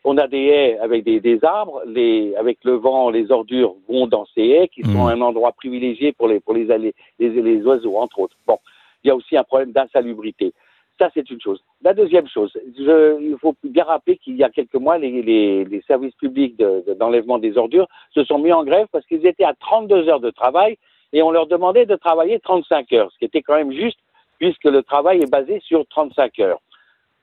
On 0.06 0.18
a 0.18 0.26
des 0.28 0.44
haies 0.44 0.78
avec 0.80 1.02
des, 1.02 1.38
arbres, 1.44 1.82
les, 1.87 2.34
avec 2.37 2.58
le 2.64 2.73
vent, 2.73 3.08
les 3.08 3.30
ordures 3.32 3.75
vont 3.88 4.06
dans 4.06 4.26
ces 4.34 4.42
haies 4.42 4.68
qui 4.68 4.82
sont 4.82 5.04
mmh. 5.04 5.08
un 5.08 5.20
endroit 5.23 5.52
privilégié 5.52 6.12
pour 6.12 6.28
les, 6.28 6.40
pour 6.40 6.52
les, 6.52 6.66
les, 6.66 6.94
les, 7.18 7.62
oiseaux, 7.62 7.96
entre 7.96 8.18
autres. 8.18 8.37
Bon, 8.46 8.58
il 9.02 9.08
y 9.08 9.11
a 9.11 9.16
aussi 9.16 9.34
un 9.34 9.44
problème 9.44 9.73
d'insalubrité. 9.73 10.52
Ça, 10.99 11.11
c'est 11.14 11.28
une 11.30 11.40
chose. 11.40 11.64
La 11.82 11.94
deuxième 11.94 12.28
chose, 12.28 12.52
je, 12.78 13.20
il 13.20 13.37
faut 13.38 13.54
bien 13.64 13.84
rappeler 13.84 14.18
qu'il 14.18 14.37
y 14.37 14.44
a 14.44 14.50
quelques 14.50 14.75
mois, 14.75 14.99
les, 14.99 15.23
les, 15.23 15.82
services 15.87 16.14
publics 16.16 16.56
d'enlèvement 16.99 17.38
des 17.38 17.56
ordures 17.56 17.88
se 18.14 18.25
sont 18.25 18.38
mis 18.38 18.52
en 18.52 18.62
grève 18.62 18.87
parce 18.92 19.06
qu'ils 19.06 19.26
étaient 19.26 19.44
à 19.44 19.54
32 19.54 20.08
heures 20.08 20.20
de 20.20 20.30
travail 20.30 20.76
et 21.14 21.23
on 21.23 21.30
leur 21.30 21.46
demandait 21.46 21.87
de 21.87 21.96
travailler 21.96 22.40
35 22.40 22.92
heures, 22.92 23.11
ce 23.12 23.18
qui 23.18 23.25
était 23.25 23.42
quand 23.42 23.56
même 23.56 23.73
juste 23.73 23.99
puisque 24.38 24.64
le 24.64 24.82
travail 24.82 25.22
est 25.22 25.30
basé 25.30 25.60
sur 25.60 25.86
35 25.86 26.38
heures. 26.40 26.60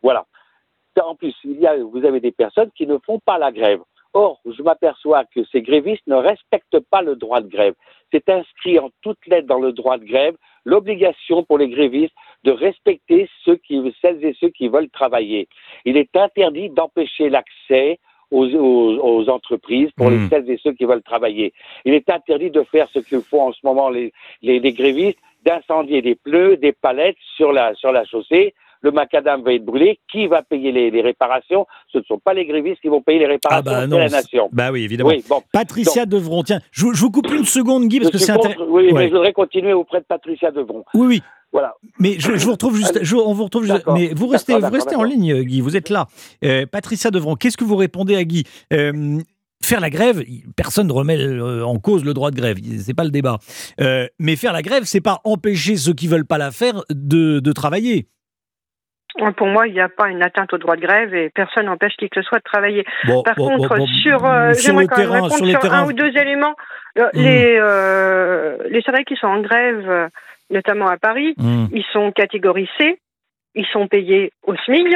Voilà. 0.02 0.26
En 1.02 1.16
plus, 1.16 1.34
il 1.44 1.60
y 1.60 1.68
a, 1.68 1.78
vous 1.78 2.04
avez 2.06 2.20
des 2.20 2.32
personnes 2.32 2.72
qui 2.76 2.86
ne 2.86 2.98
font 2.98 3.20
pas 3.20 3.38
la 3.38 3.52
grève. 3.52 3.82
Or, 4.14 4.42
je 4.46 4.62
m'aperçois 4.62 5.24
que 5.34 5.46
ces 5.46 5.62
grévistes 5.62 6.06
ne 6.08 6.16
respectent 6.16 6.80
pas 6.80 7.02
le 7.02 7.16
droit 7.16 7.40
de 7.40 7.48
grève. 7.48 7.76
C'est 8.12 8.28
inscrit 8.30 8.78
en 8.78 8.90
toutes 9.02 9.26
lettres 9.26 9.48
dans 9.48 9.60
le 9.60 9.72
droit 9.72 9.98
de 9.98 10.04
grève 10.04 10.36
l'obligation 10.66 11.44
pour 11.44 11.58
les 11.58 11.70
grévistes 11.70 12.14
de 12.44 12.52
respecter 12.52 13.30
ceux 13.46 13.56
qui, 13.56 13.82
celles 14.02 14.24
et 14.26 14.36
ceux 14.40 14.50
qui 14.50 14.68
veulent 14.68 14.90
travailler. 14.90 15.48
Il 15.86 15.96
est 15.96 16.16
interdit 16.16 16.70
d'empêcher 16.70 17.30
l'accès 17.30 18.00
aux, 18.32 19.30
entreprises 19.30 19.92
pour 19.98 20.10
les, 20.10 20.18
hmm. 20.18 20.30
celles 20.30 20.50
et 20.50 20.60
ceux 20.64 20.74
qui 20.74 20.86
veulent 20.86 21.04
travailler. 21.04 21.54
Il 21.86 21.94
est 21.94 22.10
interdit 22.10 22.50
de 22.50 22.64
faire 22.64 22.88
ce 22.94 23.00
que 23.00 23.20
font 23.20 23.50
en 23.50 23.54
ce 23.54 23.60
moment 23.64 23.90
les, 23.90 24.14
les, 24.42 24.60
les 24.60 24.74
grévistes, 24.74 25.20
d'incendier 25.46 26.02
des 26.02 26.16
pneus, 26.16 26.58
des 26.58 26.72
palettes 26.72 27.18
sur 27.36 27.52
la, 27.52 27.74
sur 27.76 27.92
la 27.92 28.06
chaussée. 28.06 28.54
Le 28.84 28.92
macadam 28.92 29.44
va 29.44 29.54
être 29.54 29.64
brûlé. 29.64 30.00
Qui 30.12 30.26
va 30.26 30.42
payer 30.42 30.72
les, 30.72 30.90
les 30.90 31.02
réparations? 31.02 31.68
Ce 31.92 32.00
ne 32.00 32.04
sont 32.04 32.18
pas 32.18 32.34
les 32.34 32.46
grévistes 32.46 32.82
qui 32.82 32.88
vont 32.88 33.02
payer 33.02 33.20
les 33.20 33.28
réparations, 33.28 33.72
ah 33.72 33.88
bah 33.88 33.88
c'est 33.88 33.98
la 33.98 34.10
nation. 34.10 34.50
Bah 34.52 34.72
oui, 34.72 34.84
évidemment. 34.84 35.12
Patricia 35.54 36.08
Devron, 36.08 36.42
tiens, 36.42 36.62
je, 36.72 36.88
je, 36.92 37.02
vous 37.02 37.12
coupe 37.12 37.32
une 37.32 37.46
seconde, 37.46 37.88
Guy, 37.88 38.00
parce 38.00 38.12
que 38.12 38.18
c'est 38.18 38.32
intéressant. 38.32 38.66
Oui, 38.70 38.92
mais 38.92 39.08
je 39.08 39.14
voudrais 39.14 39.34
continuer 39.34 39.74
auprès 39.74 40.00
de 40.00 40.06
Patricia 40.06 40.50
Devron. 40.50 40.84
Oui, 40.96 41.08
oui. 41.08 41.22
Voilà. 41.52 41.76
Mais 42.00 42.16
je, 42.18 42.32
vous 42.32 42.52
retrouve 42.54 42.78
juste, 42.78 43.02
on 43.14 43.34
vous 43.34 43.44
retrouve 43.44 43.66
juste, 43.66 43.86
mais 43.88 44.14
vous 44.14 44.28
restez, 44.28 44.58
vous 44.58 44.72
restez 44.72 44.96
en 44.96 45.04
ligne, 45.04 45.44
Guy. 45.44 45.62
Vous 45.62 45.76
êtes 45.76 45.90
là. 45.90 46.08
Euh, 46.44 46.66
Patricia 46.66 47.12
Devron, 47.12 47.36
qu'est-ce 47.36 47.58
que 47.58 47.66
vous 47.66 47.76
répondez 47.76 48.16
à 48.16 48.24
Guy? 48.24 48.46
Euh, 48.74 49.20
Faire 49.64 49.80
la 49.80 49.90
grève, 49.90 50.24
personne 50.56 50.88
ne 50.88 50.94
remet 50.94 51.18
euh, 51.18 51.64
en 51.64 51.78
cause 51.78 52.04
le 52.04 52.14
droit 52.14 52.32
de 52.32 52.36
grève, 52.36 52.58
c'est 52.80 52.96
pas 52.96 53.04
le 53.04 53.12
débat. 53.12 53.38
mais 54.20 54.36
faire 54.36 54.54
la 54.54 54.62
grève, 54.62 54.84
c'est 54.84 55.02
pas 55.02 55.20
empêcher 55.24 55.76
ceux 55.76 55.94
qui 55.94 56.08
veulent 56.08 56.26
pas 56.26 56.38
la 56.38 56.52
faire 56.52 56.84
de, 56.90 57.40
de 57.40 57.52
travailler. 57.52 58.08
Pour 59.36 59.48
moi, 59.48 59.68
il 59.68 59.74
n'y 59.74 59.82
a 59.82 59.90
pas 59.90 60.08
une 60.08 60.24
atteinte 60.24 60.54
au 60.54 60.58
droit 60.58 60.78
de 60.78 60.82
grève 60.82 61.14
et 61.14 61.30
personne 61.30 61.66
n'empêche 61.66 61.98
qui 61.98 62.08
que 62.10 62.22
ce 62.22 62.28
soit 62.28 62.38
de 62.38 62.44
travailler. 62.44 62.86
Par 63.26 63.36
contre, 63.36 63.76
sur, 64.02 64.20
sur 64.56 64.80
le 64.80 64.88
terrain, 64.88 65.30
sur, 65.30 65.46
le 65.46 65.60
terrain, 65.60 65.84
un 65.84 65.88
ou 65.88 65.94
deux 65.94 66.16
éléments, 66.18 66.56
hmm. 66.96 67.02
les, 67.14 67.60
les 68.70 68.82
salariés 68.82 69.06
qui 69.06 69.16
sont 69.18 69.28
en 69.28 69.42
grève 69.42 70.10
notamment 70.52 70.88
à 70.88 70.98
Paris, 70.98 71.34
hmm. 71.38 71.68
ils 71.72 71.86
sont 71.92 72.12
catégorie 72.12 72.70
C, 72.78 73.00
ils 73.56 73.66
sont 73.68 73.88
payés 73.88 74.32
au 74.46 74.56
SMIC, 74.66 74.96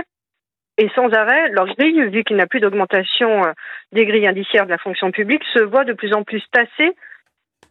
et 0.77 0.89
sans 0.95 1.09
arrêt, 1.13 1.49
leur 1.49 1.67
grille, 1.75 2.09
vu 2.09 2.23
qu'il 2.23 2.35
n'y 2.35 2.41
a 2.41 2.47
plus 2.47 2.59
d'augmentation 2.59 3.45
euh, 3.45 3.51
des 3.91 4.05
grilles 4.05 4.27
indiciaires 4.27 4.65
de 4.65 4.71
la 4.71 4.77
fonction 4.77 5.11
publique, 5.11 5.43
se 5.53 5.63
voit 5.63 5.85
de 5.85 5.93
plus 5.93 6.13
en 6.13 6.23
plus 6.23 6.43
tassée, 6.51 6.95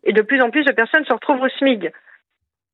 et 0.04 0.12
de 0.12 0.23
plus 0.23 0.40
en 0.40 0.50
plus 0.50 0.64
de 0.64 0.73
personnes 0.73 1.04
se 1.04 1.12
retrouvent 1.12 1.42
au 1.42 1.49
SMIC. 1.49 1.88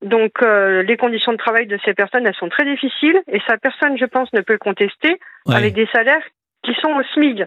Donc 0.02 0.42
euh, 0.42 0.82
les 0.82 0.96
conditions 0.96 1.32
de 1.32 1.37
travail 1.37 1.66
de 1.66 1.78
ces 1.84 1.94
personnes, 1.94 2.26
elles 2.26 2.34
sont 2.34 2.49
très 2.49 2.64
difficiles, 2.64 3.22
et 3.28 3.40
ça, 3.46 3.56
personne, 3.58 3.99
je 3.99 4.06
pense, 4.06 4.32
ne 4.32 4.40
peut 4.40 4.54
le 4.54 4.58
contester, 4.58 5.20
avec 5.49 5.75
des 5.75 5.87
salaires 5.92 6.22
qui 6.62 6.75
sont 6.75 6.92
au 6.92 7.02
SMIC. 7.14 7.42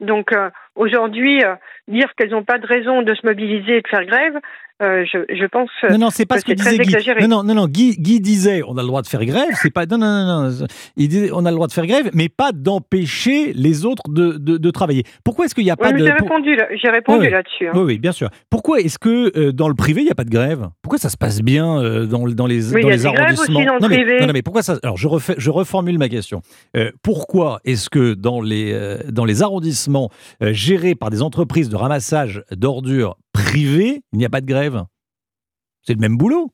Donc 0.00 0.32
euh, 0.32 0.50
aujourd'hui, 0.74 1.42
dire 1.88 2.14
qu'elles 2.16 2.30
n'ont 2.30 2.44
pas 2.44 2.58
de 2.58 2.66
raison 2.66 3.02
de 3.02 3.14
se 3.14 3.26
mobiliser 3.26 3.78
et 3.78 3.82
de 3.82 3.88
faire 3.88 4.04
grève, 4.04 4.38
euh, 4.82 5.04
je, 5.04 5.46
pense. 5.46 5.70
Non, 5.90 5.98
non, 5.98 6.10
c'est 6.10 6.26
pas 6.26 6.40
ce 6.40 6.44
que 6.44 6.52
disait 6.52 6.78
Guy. 6.78 6.96
Non, 7.20 7.28
non, 7.28 7.44
non, 7.44 7.54
non. 7.54 7.66
Guy, 7.68 7.94
Guy, 7.98 8.20
disait 8.20 8.62
on 8.66 8.76
a 8.78 8.82
le 8.82 8.88
droit 8.88 9.02
de 9.02 9.06
faire 9.06 9.24
grève. 9.24 9.50
C'est 9.52 9.72
pas. 9.72 9.86
Non, 9.86 9.96
non, 9.96 10.24
non, 10.24 10.50
non. 10.50 10.66
Il 10.96 11.08
disait 11.08 11.30
on 11.32 11.44
a 11.44 11.50
le 11.50 11.54
droit 11.54 11.68
de 11.68 11.72
faire 11.72 11.86
grève, 11.86 12.10
mais 12.14 12.28
pas 12.28 12.50
d'empêcher 12.52 13.52
les 13.54 13.84
autres 13.84 14.02
de, 14.08 14.38
de, 14.38 14.70
travailler. 14.70 15.04
Pourquoi 15.24 15.44
est-ce 15.44 15.54
qu'il 15.54 15.64
n'y 15.64 15.70
a 15.70 15.76
pas 15.76 15.92
de. 15.92 15.98
J'ai 15.98 16.10
répondu, 16.10 16.58
j'ai 16.82 16.88
répondu 16.88 17.28
là-dessus. 17.28 17.68
Hein. 17.68 17.72
Oui, 17.74 17.82
oui, 17.82 17.98
bien 17.98 18.10
sûr. 18.10 18.28
Pourquoi 18.50 18.80
est-ce 18.80 18.98
que 18.98 19.30
euh, 19.38 19.52
dans 19.52 19.68
le 19.68 19.74
privé 19.74 20.00
il 20.00 20.06
n'y 20.06 20.10
a 20.10 20.16
pas 20.16 20.24
de 20.24 20.30
grève? 20.30 20.68
Pourquoi 20.82 20.98
ça 20.98 21.10
se 21.10 21.16
passe 21.16 21.42
bien 21.42 21.78
euh, 21.78 22.06
dans, 22.06 22.26
dans 22.28 22.46
les, 22.46 22.72
dans 22.72 22.88
les 22.88 23.06
arrondissements 23.06 23.60
aussi 23.60 23.64
dans 23.66 23.88
le. 23.88 23.88
Mais, 23.88 24.18
non, 24.20 24.26
non, 24.26 24.32
mais 24.32 24.42
pourquoi 24.42 24.62
ça 24.62 24.78
Alors 24.82 24.96
je 24.96 25.06
refais, 25.06 25.34
je 25.38 25.50
reformule 25.50 25.98
ma 25.98 26.08
question. 26.08 26.40
pourquoi 27.04 27.60
est-ce 27.64 27.88
que 27.88 28.14
dans 28.14 28.40
les 28.40 28.98
dans 29.10 29.24
les 29.24 29.42
arrondissements 29.42 30.10
gérés 30.62 30.94
par 30.94 31.10
des 31.10 31.22
entreprises 31.22 31.68
de 31.68 31.76
ramassage 31.76 32.44
d'ordures 32.50 33.16
privées, 33.32 34.02
il 34.12 34.18
n'y 34.18 34.24
a 34.24 34.30
pas 34.30 34.40
de 34.40 34.46
grève 34.46 34.84
c'est 35.82 35.94
le 35.94 36.00
même 36.00 36.16
boulot. 36.16 36.50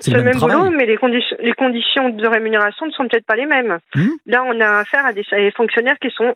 C'est 0.00 0.10
le, 0.10 0.22
même, 0.22 0.38
boulot, 0.38 0.70
mais 0.70 0.84
les, 0.84 0.98
conditions, 0.98 1.36
les 1.40 1.54
conditions 1.54 2.10
de 2.10 2.26
rémunération 2.26 2.84
ne 2.84 2.90
sont 2.90 3.08
peut-être 3.08 3.24
pas 3.24 3.34
les 3.34 3.46
mêmes. 3.46 3.78
Hmm. 3.94 4.10
Là, 4.26 4.44
on 4.46 4.60
a 4.60 4.80
affaire 4.80 5.06
à 5.06 5.14
des, 5.14 5.24
fonctionnaires 5.56 5.98
qui 5.98 6.10
sont 6.10 6.34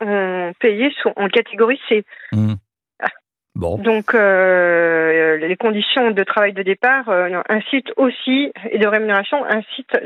payés 0.61 0.91
en 1.17 1.29
catégorie 1.29 1.79
C. 1.89 2.05
Hmm. 2.33 2.55
Bon. 3.55 3.79
Donc, 3.79 4.15
euh, 4.15 5.37
les 5.37 5.57
conditions 5.57 6.13
de 6.13 6.23
travail 6.23 6.53
de 6.53 6.63
départ 6.63 7.09
euh, 7.09 7.43
incitent 7.49 7.93
aussi, 7.97 8.53
et 8.71 8.79
de 8.79 8.87
rémunération 8.87 9.45
incitent 9.45 9.99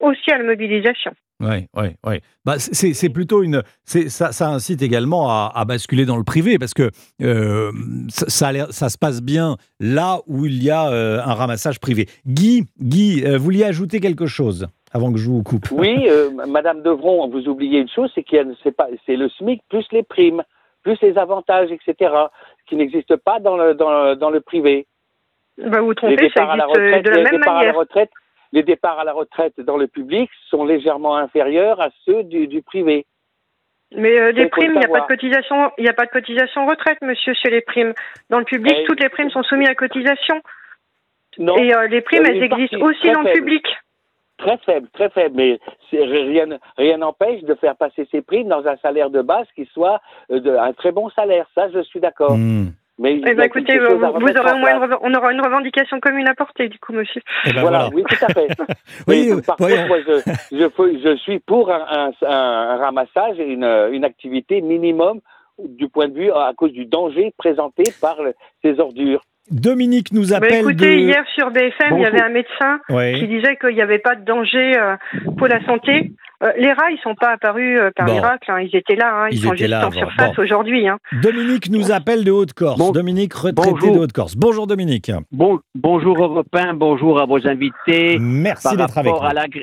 aussi 0.00 0.30
à 0.30 0.38
la 0.38 0.44
mobilisation. 0.44 1.12
Oui, 1.40 1.66
oui, 1.74 1.88
oui. 2.06 2.20
Bah, 2.44 2.58
c'est 2.58 3.08
plutôt 3.08 3.42
une. 3.42 3.62
Ça, 3.84 4.32
ça 4.32 4.48
incite 4.48 4.82
également 4.82 5.30
à, 5.30 5.64
basculer 5.64 6.04
dans 6.04 6.16
le 6.16 6.24
privé 6.24 6.58
parce 6.58 6.74
que 6.74 6.90
euh, 7.22 7.70
ça, 8.08 8.52
ça, 8.70 8.88
se 8.88 8.98
passe 8.98 9.22
bien 9.22 9.56
là 9.78 10.18
où 10.26 10.46
il 10.46 10.62
y 10.62 10.70
a 10.70 10.90
euh, 10.90 11.20
un 11.24 11.34
ramassage 11.34 11.80
privé. 11.80 12.06
Guy, 12.26 12.64
Guy 12.78 13.24
euh, 13.24 13.38
vous 13.38 13.44
vouliez 13.44 13.64
ajouter 13.64 14.00
quelque 14.00 14.26
chose 14.26 14.68
avant 14.92 15.12
que 15.12 15.18
je 15.18 15.30
vous 15.30 15.42
coupe? 15.42 15.70
Oui, 15.70 16.08
Madame 16.48 16.82
Devron, 16.82 17.28
vous 17.28 17.48
oubliez 17.48 17.78
une 17.78 17.88
chose 17.88 18.10
c'est 18.14 18.22
que 18.22 18.36
c'est 19.06 19.16
le 19.16 19.28
SMIC 19.28 19.62
plus 19.68 19.86
les 19.92 20.02
primes, 20.02 20.42
plus 20.82 20.98
les 21.00 21.16
avantages, 21.16 21.70
etc., 21.70 22.10
qui 22.70 22.76
n'existent 22.76 23.18
pas 23.18 23.40
dans 23.40 23.56
le, 23.56 23.74
dans, 23.74 24.14
dans 24.14 24.30
le 24.30 24.40
privé. 24.40 24.86
Bah, 25.58 25.80
vous 25.80 25.92
trompez, 25.92 26.30
ça 26.34 26.44
existe 26.44 27.04
de 27.04 27.10
la 27.10 27.22
même 27.22 27.40
manière. 27.40 27.56
À 27.56 27.64
la 27.64 27.72
retraite, 27.72 28.10
les 28.52 28.62
départs 28.62 28.98
à 28.98 29.04
la 29.04 29.12
retraite 29.12 29.60
dans 29.60 29.76
le 29.76 29.88
public 29.88 30.30
sont 30.48 30.64
légèrement 30.64 31.16
inférieurs 31.16 31.80
à 31.80 31.90
ceux 32.06 32.22
du, 32.22 32.62
privé. 32.62 33.04
Mais 33.94 34.18
euh, 34.18 34.30
les 34.30 34.46
primes, 34.46 34.72
il 34.74 34.78
n'y 34.78 34.84
a 34.84 34.88
pas 34.88 35.00
de 35.00 35.06
cotisation, 35.06 35.72
il 35.76 35.82
n'y 35.82 35.90
a 35.90 35.92
pas 35.92 36.06
de 36.06 36.10
cotisation 36.10 36.64
retraite, 36.64 36.98
monsieur, 37.02 37.34
chez 37.34 37.50
les 37.50 37.60
primes. 37.60 37.92
Dans 38.30 38.38
le 38.38 38.44
public, 38.44 38.74
eh, 38.78 38.84
toutes 38.84 39.02
les 39.02 39.08
primes 39.08 39.30
sont 39.30 39.42
soumises 39.42 39.68
à 39.68 39.74
cotisation. 39.74 40.40
Non. 41.38 41.56
Et 41.56 41.74
euh, 41.74 41.88
les 41.88 42.00
primes, 42.00 42.24
elles 42.24 42.42
existent 42.42 42.80
aussi 42.80 43.10
dans 43.10 43.22
le 43.22 43.32
public. 43.32 43.66
Très 44.40 44.56
faible, 44.58 44.88
très 44.92 45.10
faible, 45.10 45.36
mais 45.36 45.58
rien 46.78 46.96
n'empêche 46.96 47.42
de 47.42 47.54
faire 47.54 47.76
passer 47.76 48.08
ces 48.10 48.22
primes 48.22 48.48
dans 48.48 48.66
un 48.66 48.76
salaire 48.78 49.10
de 49.10 49.22
base 49.22 49.46
qui 49.54 49.66
soit 49.72 50.00
euh, 50.30 50.40
de, 50.40 50.50
un 50.50 50.72
très 50.72 50.92
bon 50.92 51.10
salaire. 51.10 51.46
Ça, 51.54 51.68
je 51.70 51.82
suis 51.82 52.00
d'accord. 52.00 52.36
Hmm. 52.36 52.68
Mais 52.98 53.14
eh 53.26 53.34
ben, 53.34 53.44
écoutez, 53.44 53.78
vous, 53.78 54.02
aurez 54.02 54.58
moins 54.58 54.98
on 55.00 55.14
aura 55.14 55.32
une 55.32 55.40
revendication 55.40 56.00
commune 56.00 56.28
à 56.28 56.34
porter, 56.34 56.68
du 56.68 56.78
coup, 56.78 56.92
monsieur. 56.92 57.22
Eh 57.46 57.52
ben 57.54 57.62
voilà, 57.62 57.88
oui, 57.94 58.02
tout 58.06 58.22
à 58.22 58.28
fait. 58.28 58.48
oui, 59.08 59.30
par 59.46 59.56
contre, 59.56 59.86
moi, 59.88 59.98
je, 60.06 60.20
je, 60.52 61.16
suis 61.16 61.38
pour 61.38 61.72
un, 61.72 62.10
un, 62.20 62.76
ramassage 62.76 63.40
et 63.40 63.46
une, 63.46 63.64
une, 63.92 64.04
activité 64.04 64.60
minimum 64.60 65.20
du 65.58 65.88
point 65.88 66.08
de 66.08 66.14
vue 66.14 66.30
à 66.30 66.52
cause 66.54 66.72
du 66.72 66.84
danger 66.84 67.32
présenté 67.38 67.84
par 68.02 68.18
ces 68.62 68.78
ordures. 68.80 69.22
Dominique 69.50 70.12
nous 70.12 70.32
appelle. 70.32 70.60
écoutez, 70.60 71.00
hier 71.00 71.24
sur 71.34 71.50
BFM, 71.50 71.98
il 71.98 72.02
y 72.02 72.06
avait 72.06 72.22
un 72.22 72.28
médecin 72.28 72.78
qui 72.88 73.26
disait 73.26 73.56
qu'il 73.56 73.74
n'y 73.74 73.82
avait 73.82 73.98
pas 73.98 74.14
de 74.14 74.24
danger 74.24 74.78
euh, 74.78 74.96
pour 75.36 75.48
la 75.48 75.64
santé. 75.64 76.12
Euh, 76.42 76.52
les 76.56 76.72
rats, 76.72 76.90
ils 76.90 77.00
sont 77.02 77.16
pas 77.16 77.32
apparus 77.32 77.78
euh, 77.80 77.90
par 77.94 78.06
miracle. 78.06 78.50
Hein. 78.50 78.60
Ils 78.60 78.74
étaient 78.74 78.94
là. 78.94 79.12
Hein. 79.12 79.28
Ils, 79.30 79.38
sont 79.38 79.54
juste 79.54 79.74
en 79.74 79.90
surface 79.90 80.38
aujourd'hui. 80.38 80.88
Hein. 80.88 80.98
Dominique 81.20 81.68
nous 81.68 81.90
appelle 81.90 82.24
de 82.24 82.30
Haute-Corse. 82.30 82.92
Dominique, 82.92 83.34
retraité 83.34 83.90
de 83.90 83.98
Haute-Corse. 83.98 84.36
Bonjour 84.36 84.66
Dominique. 84.68 85.10
Bon, 85.32 85.58
bonjour 85.74 86.22
Européen, 86.22 86.74
bonjour 86.74 87.20
à 87.20 87.26
vos 87.26 87.46
invités. 87.46 88.18
Merci 88.20 88.76
d'être 88.76 88.98
avec 88.98 89.12
nous. 89.12 89.60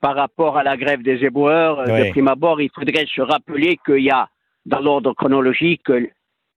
par 0.00 0.16
rapport 0.16 0.56
à 0.56 0.62
la 0.62 0.76
grève 0.76 1.02
des 1.02 1.22
éboueurs, 1.22 1.84
de 1.84 2.10
prime 2.10 2.28
abord, 2.28 2.60
il 2.62 2.70
faudrait 2.74 3.06
se 3.14 3.20
rappeler 3.20 3.78
qu'il 3.84 4.02
y 4.02 4.10
a, 4.10 4.28
dans 4.64 4.80
l'ordre 4.80 5.12
chronologique, 5.12 5.84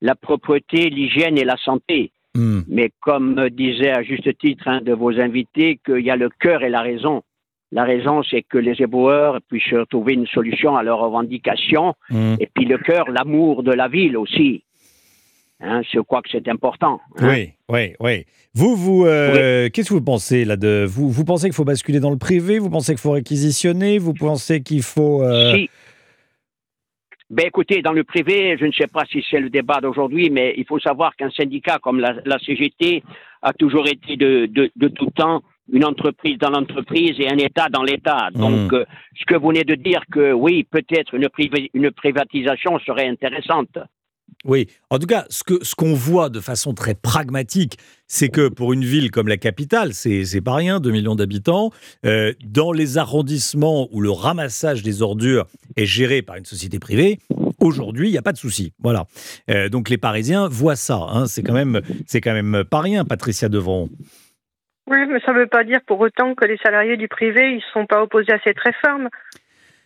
la 0.01 0.15
propreté, 0.15 0.89
l'hygiène 0.89 1.37
et 1.37 1.43
la 1.43 1.57
santé. 1.57 2.11
Hmm. 2.35 2.61
Mais 2.67 2.91
comme 3.01 3.49
disait 3.49 3.91
à 3.91 4.03
juste 4.03 4.37
titre 4.37 4.67
un 4.67 4.81
de 4.81 4.93
vos 4.93 5.19
invités, 5.19 5.79
qu'il 5.83 6.01
y 6.01 6.11
a 6.11 6.15
le 6.15 6.29
cœur 6.29 6.63
et 6.63 6.69
la 6.69 6.81
raison. 6.81 7.23
La 7.71 7.83
raison, 7.83 8.23
c'est 8.23 8.41
que 8.41 8.57
les 8.57 8.81
éboueurs 8.81 9.39
puissent 9.47 9.73
trouver 9.89 10.13
une 10.13 10.25
solution 10.27 10.75
à 10.75 10.83
leurs 10.83 10.99
revendications. 10.99 11.93
Hmm. 12.09 12.35
Et 12.39 12.49
puis 12.53 12.65
le 12.65 12.77
cœur, 12.77 13.09
l'amour 13.09 13.63
de 13.63 13.71
la 13.71 13.87
ville 13.87 14.17
aussi. 14.17 14.63
Hein, 15.61 15.81
je 15.93 15.99
crois 15.99 16.21
que 16.21 16.29
c'est 16.31 16.47
important. 16.47 17.01
Hein. 17.17 17.27
Oui, 17.29 17.51
oui, 17.67 17.93
oui. 17.99 18.25
Vous, 18.53 18.75
vous, 18.75 19.05
euh, 19.05 19.69
qu'est-ce 19.69 19.89
que 19.89 19.93
vous 19.93 20.01
pensez 20.01 20.45
là 20.45 20.55
de 20.55 20.85
vous, 20.87 21.09
vous 21.09 21.25
pensez 21.25 21.47
qu'il 21.47 21.53
faut 21.53 21.65
basculer 21.65 21.99
dans 21.99 22.11
le 22.11 22.17
privé? 22.17 22.59
Vous 22.59 22.69
pensez 22.69 22.93
qu'il 22.93 23.01
faut 23.01 23.11
réquisitionner? 23.11 23.97
Vous 23.97 24.13
pensez 24.13 24.61
qu'il 24.61 24.83
faut 24.83 25.21
euh, 25.21 25.57
ben 27.29 27.45
écoutez, 27.45 27.81
dans 27.83 27.93
le 27.93 28.03
privé, 28.03 28.57
je 28.59 28.65
ne 28.65 28.71
sais 28.71 28.87
pas 28.87 29.05
si 29.05 29.23
c'est 29.29 29.39
le 29.39 29.51
débat 29.51 29.79
d'aujourd'hui, 29.81 30.31
mais 30.31 30.55
il 30.57 30.65
faut 30.65 30.79
savoir 30.79 31.15
qu'un 31.15 31.29
syndicat 31.29 31.77
comme 31.77 31.99
la, 31.99 32.39
CGT 32.39 33.03
a 33.43 33.53
toujours 33.53 33.87
été 33.87 34.17
de, 34.17 34.47
de, 34.47 34.87
tout 34.87 35.11
temps 35.11 35.43
une 35.71 35.85
entreprise 35.85 36.39
dans 36.39 36.49
l'entreprise 36.49 37.19
et 37.19 37.29
un 37.29 37.37
État 37.37 37.69
dans 37.69 37.83
l'État. 37.83 38.29
Hmm. 38.33 38.39
Donc, 38.39 38.73
euh, 38.73 38.85
ce 39.15 39.25
que 39.25 39.35
vous 39.35 39.49
venez 39.49 39.63
de 39.63 39.75
dire 39.75 40.01
que 40.11 40.31
oui, 40.31 40.63
peut-être 40.63 41.13
une, 41.13 41.27
une 41.75 41.91
privatisation 41.91 42.79
serait 42.79 43.07
intéressante. 43.07 43.77
Oui, 44.45 44.67
en 44.89 44.99
tout 44.99 45.07
cas, 45.07 45.25
ce 45.29 45.43
qu'on 45.43 45.63
ce 45.63 45.75
qu'on 45.75 45.93
voit 45.93 46.29
de 46.29 46.39
façon 46.39 46.73
très 46.73 46.95
pragmatique, 46.95 47.77
c'est 48.07 48.29
que 48.29 48.47
pour 48.47 48.73
une 48.73 48.83
ville 48.83 49.11
comme 49.11 49.27
la 49.27 49.37
capitale, 49.37 49.93
c'est 49.93 50.41
pas 50.41 50.55
rien, 50.55 50.79
2 50.79 50.91
millions 50.91 51.15
d'habitants, 51.15 51.71
euh, 52.05 52.33
dans 52.43 52.71
les 52.71 52.97
arrondissements 52.97 53.87
où 53.91 54.01
le 54.01 54.11
ramassage 54.11 54.81
des 54.81 55.01
ordures 55.01 55.45
est 55.75 55.85
géré 55.85 56.21
par 56.21 56.37
une 56.37 56.45
société 56.45 56.79
privée, 56.79 57.19
aujourd'hui, 57.59 58.07
il 58.07 58.11
n'y 58.11 58.17
a 58.17 58.21
pas 58.21 58.31
de 58.31 58.37
souci. 58.37 58.73
Voilà. 58.79 59.05
Euh, 59.49 59.69
donc 59.69 59.89
les 59.89 59.97
Parisiens 59.97 60.47
voient 60.47 60.75
ça. 60.75 60.99
Hein, 61.09 61.27
c'est 61.27 61.43
quand, 61.43 61.53
même, 61.53 61.81
quand 62.11 62.33
même 62.33 62.63
pas 62.63 62.81
rien, 62.81 63.05
Patricia 63.05 63.49
Devron. 63.49 63.89
Oui, 64.87 64.97
mais 65.07 65.19
ça 65.25 65.33
ne 65.33 65.39
veut 65.39 65.47
pas 65.47 65.63
dire 65.63 65.81
pour 65.85 65.99
autant 65.99 66.33
que 66.33 66.45
les 66.45 66.57
salariés 66.57 66.97
du 66.97 67.07
privé, 67.07 67.51
ils 67.51 67.57
ne 67.57 67.73
sont 67.73 67.85
pas 67.85 68.01
opposés 68.01 68.33
à 68.33 68.39
cette 68.43 68.59
réforme. 68.59 69.09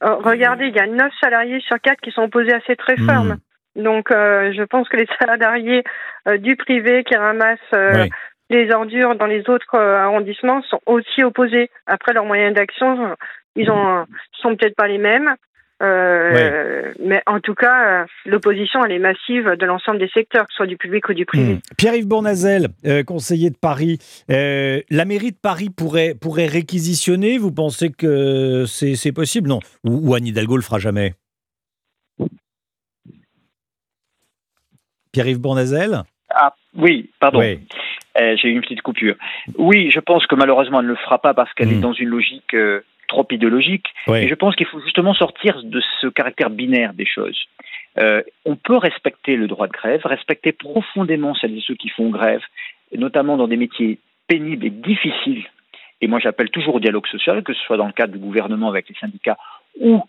Euh, 0.04 0.16
regardez, 0.16 0.68
il 0.68 0.76
y 0.76 0.80
a 0.80 0.88
9 0.88 1.12
salariés 1.22 1.60
sur 1.62 1.80
4 1.80 2.00
qui 2.00 2.12
sont 2.12 2.24
opposés 2.24 2.54
à 2.54 2.62
cette 2.66 2.82
réforme. 2.82 3.34
Hmm. 3.34 3.38
Donc, 3.76 4.12
euh, 4.12 4.54
je 4.56 4.64
pense 4.64 4.88
que 4.88 4.98
les 4.98 5.08
salariés 5.20 5.84
euh, 6.28 6.38
du 6.38 6.56
privé 6.56 7.04
qui 7.04 7.16
ramassent 7.16 7.60
euh, 7.74 8.06
les 8.50 8.72
ordures 8.72 9.16
dans 9.16 9.26
les 9.26 9.50
autres 9.50 9.78
arrondissements 9.78 10.62
sont 10.64 10.80
aussi 10.86 11.24
opposés. 11.24 11.70
Après, 11.88 12.14
leurs 12.14 12.26
moyens 12.26 12.54
d'action, 12.54 13.16
ils 13.56 13.72
ont 13.72 14.06
sont 14.34 14.56
peut-être 14.56 14.76
pas 14.76 14.88
les 14.88 15.00
mêmes. 15.00 15.34
Mais 15.82 17.22
en 17.26 17.40
tout 17.40 17.56
cas, 17.56 18.06
l'opposition, 18.26 18.86
elle 18.86 18.92
est 18.92 19.00
massive 19.00 19.56
de 19.60 19.66
l'ensemble 19.66 19.98
des 19.98 20.08
secteurs, 20.10 20.46
que 20.46 20.52
ce 20.52 20.58
soit 20.58 20.68
du 20.68 20.78
public 20.78 21.10
ou 21.10 21.14
du 21.14 21.26
privé. 21.26 21.56
Hmm. 21.56 21.60
Pierre-Yves 21.78 22.08
Bournazel, 22.08 22.68
conseiller 23.08 23.50
de 23.50 23.58
Paris, 23.58 23.98
la 24.30 25.06
mairie 25.06 25.32
de 25.32 25.40
Paris 25.42 25.70
pourrait, 25.76 26.14
pourrait 26.14 26.46
réquisitionner? 26.46 27.40
Vous 27.40 27.52
pensez 27.52 27.92
que 27.92 28.66
c'est 28.66 29.12
possible? 29.14 29.50
Non. 29.50 29.60
Ou, 29.84 30.10
ou 30.10 30.16
Anne 30.16 30.28
Hidalgo 30.28 30.58
le 30.58 30.64
fera 30.64 30.80
jamais? 30.80 31.16
Pierre-Yves 35.14 35.40
Bournazel 35.40 36.04
ah, 36.30 36.54
Oui, 36.76 37.10
pardon. 37.20 37.40
Euh, 37.40 38.36
j'ai 38.36 38.50
eu 38.50 38.52
une 38.52 38.62
petite 38.62 38.82
coupure. 38.82 39.16
Oui, 39.58 39.90
je 39.92 40.00
pense 40.00 40.28
que 40.28 40.36
malheureusement, 40.36 40.82
elle 40.82 40.88
ne 40.88 40.92
le 40.92 40.98
fera 40.98 41.20
pas 41.20 41.34
parce 41.34 41.54
qu'elle 41.54 41.72
est 41.72 41.76
hmm. 41.76 41.82
dans 41.82 41.94
une 41.94 42.10
logique 42.10 42.54
euh, 42.54 42.82
trop 43.08 43.26
idéologique. 43.32 43.88
Et 44.08 44.28
je 44.28 44.36
pense 44.36 44.56
qu'il 44.56 44.66
faut 44.66 44.82
justement 44.82 45.14
sortir 45.14 45.62
de 45.64 45.82
ce 46.02 46.08
caractère 46.08 46.50
binaire 46.50 46.94
des 46.94 47.06
choses. 47.06 47.40
Euh, 48.00 48.24
on 48.46 48.56
peut 48.56 48.78
respecter 48.78 49.36
le 49.36 49.48
droit 49.48 49.68
de 49.68 49.72
grève, 49.72 50.02
respecter 50.06 50.52
profondément 50.52 51.36
celles 51.36 51.58
et 51.58 51.64
ceux 51.66 51.76
qui 51.76 51.90
font 51.90 52.10
grève, 52.10 52.42
notamment 52.96 53.38
dans 53.38 53.48
des 53.48 53.58
métiers 53.58 54.00
pénibles 54.28 54.66
et 54.66 54.72
difficiles. 54.72 55.46
Et 56.02 56.08
moi, 56.08 56.20
j'appelle 56.20 56.50
toujours 56.50 56.76
au 56.76 56.80
dialogue 56.80 57.08
social, 57.08 57.44
que 57.44 57.54
ce 57.54 57.62
soit 57.62 57.78
dans 57.78 57.86
le 57.86 57.94
cadre 57.94 58.14
du 58.14 58.20
gouvernement 58.20 58.68
avec 58.68 58.90
les 58.90 58.96
syndicats 58.96 59.38
ou 59.80 60.04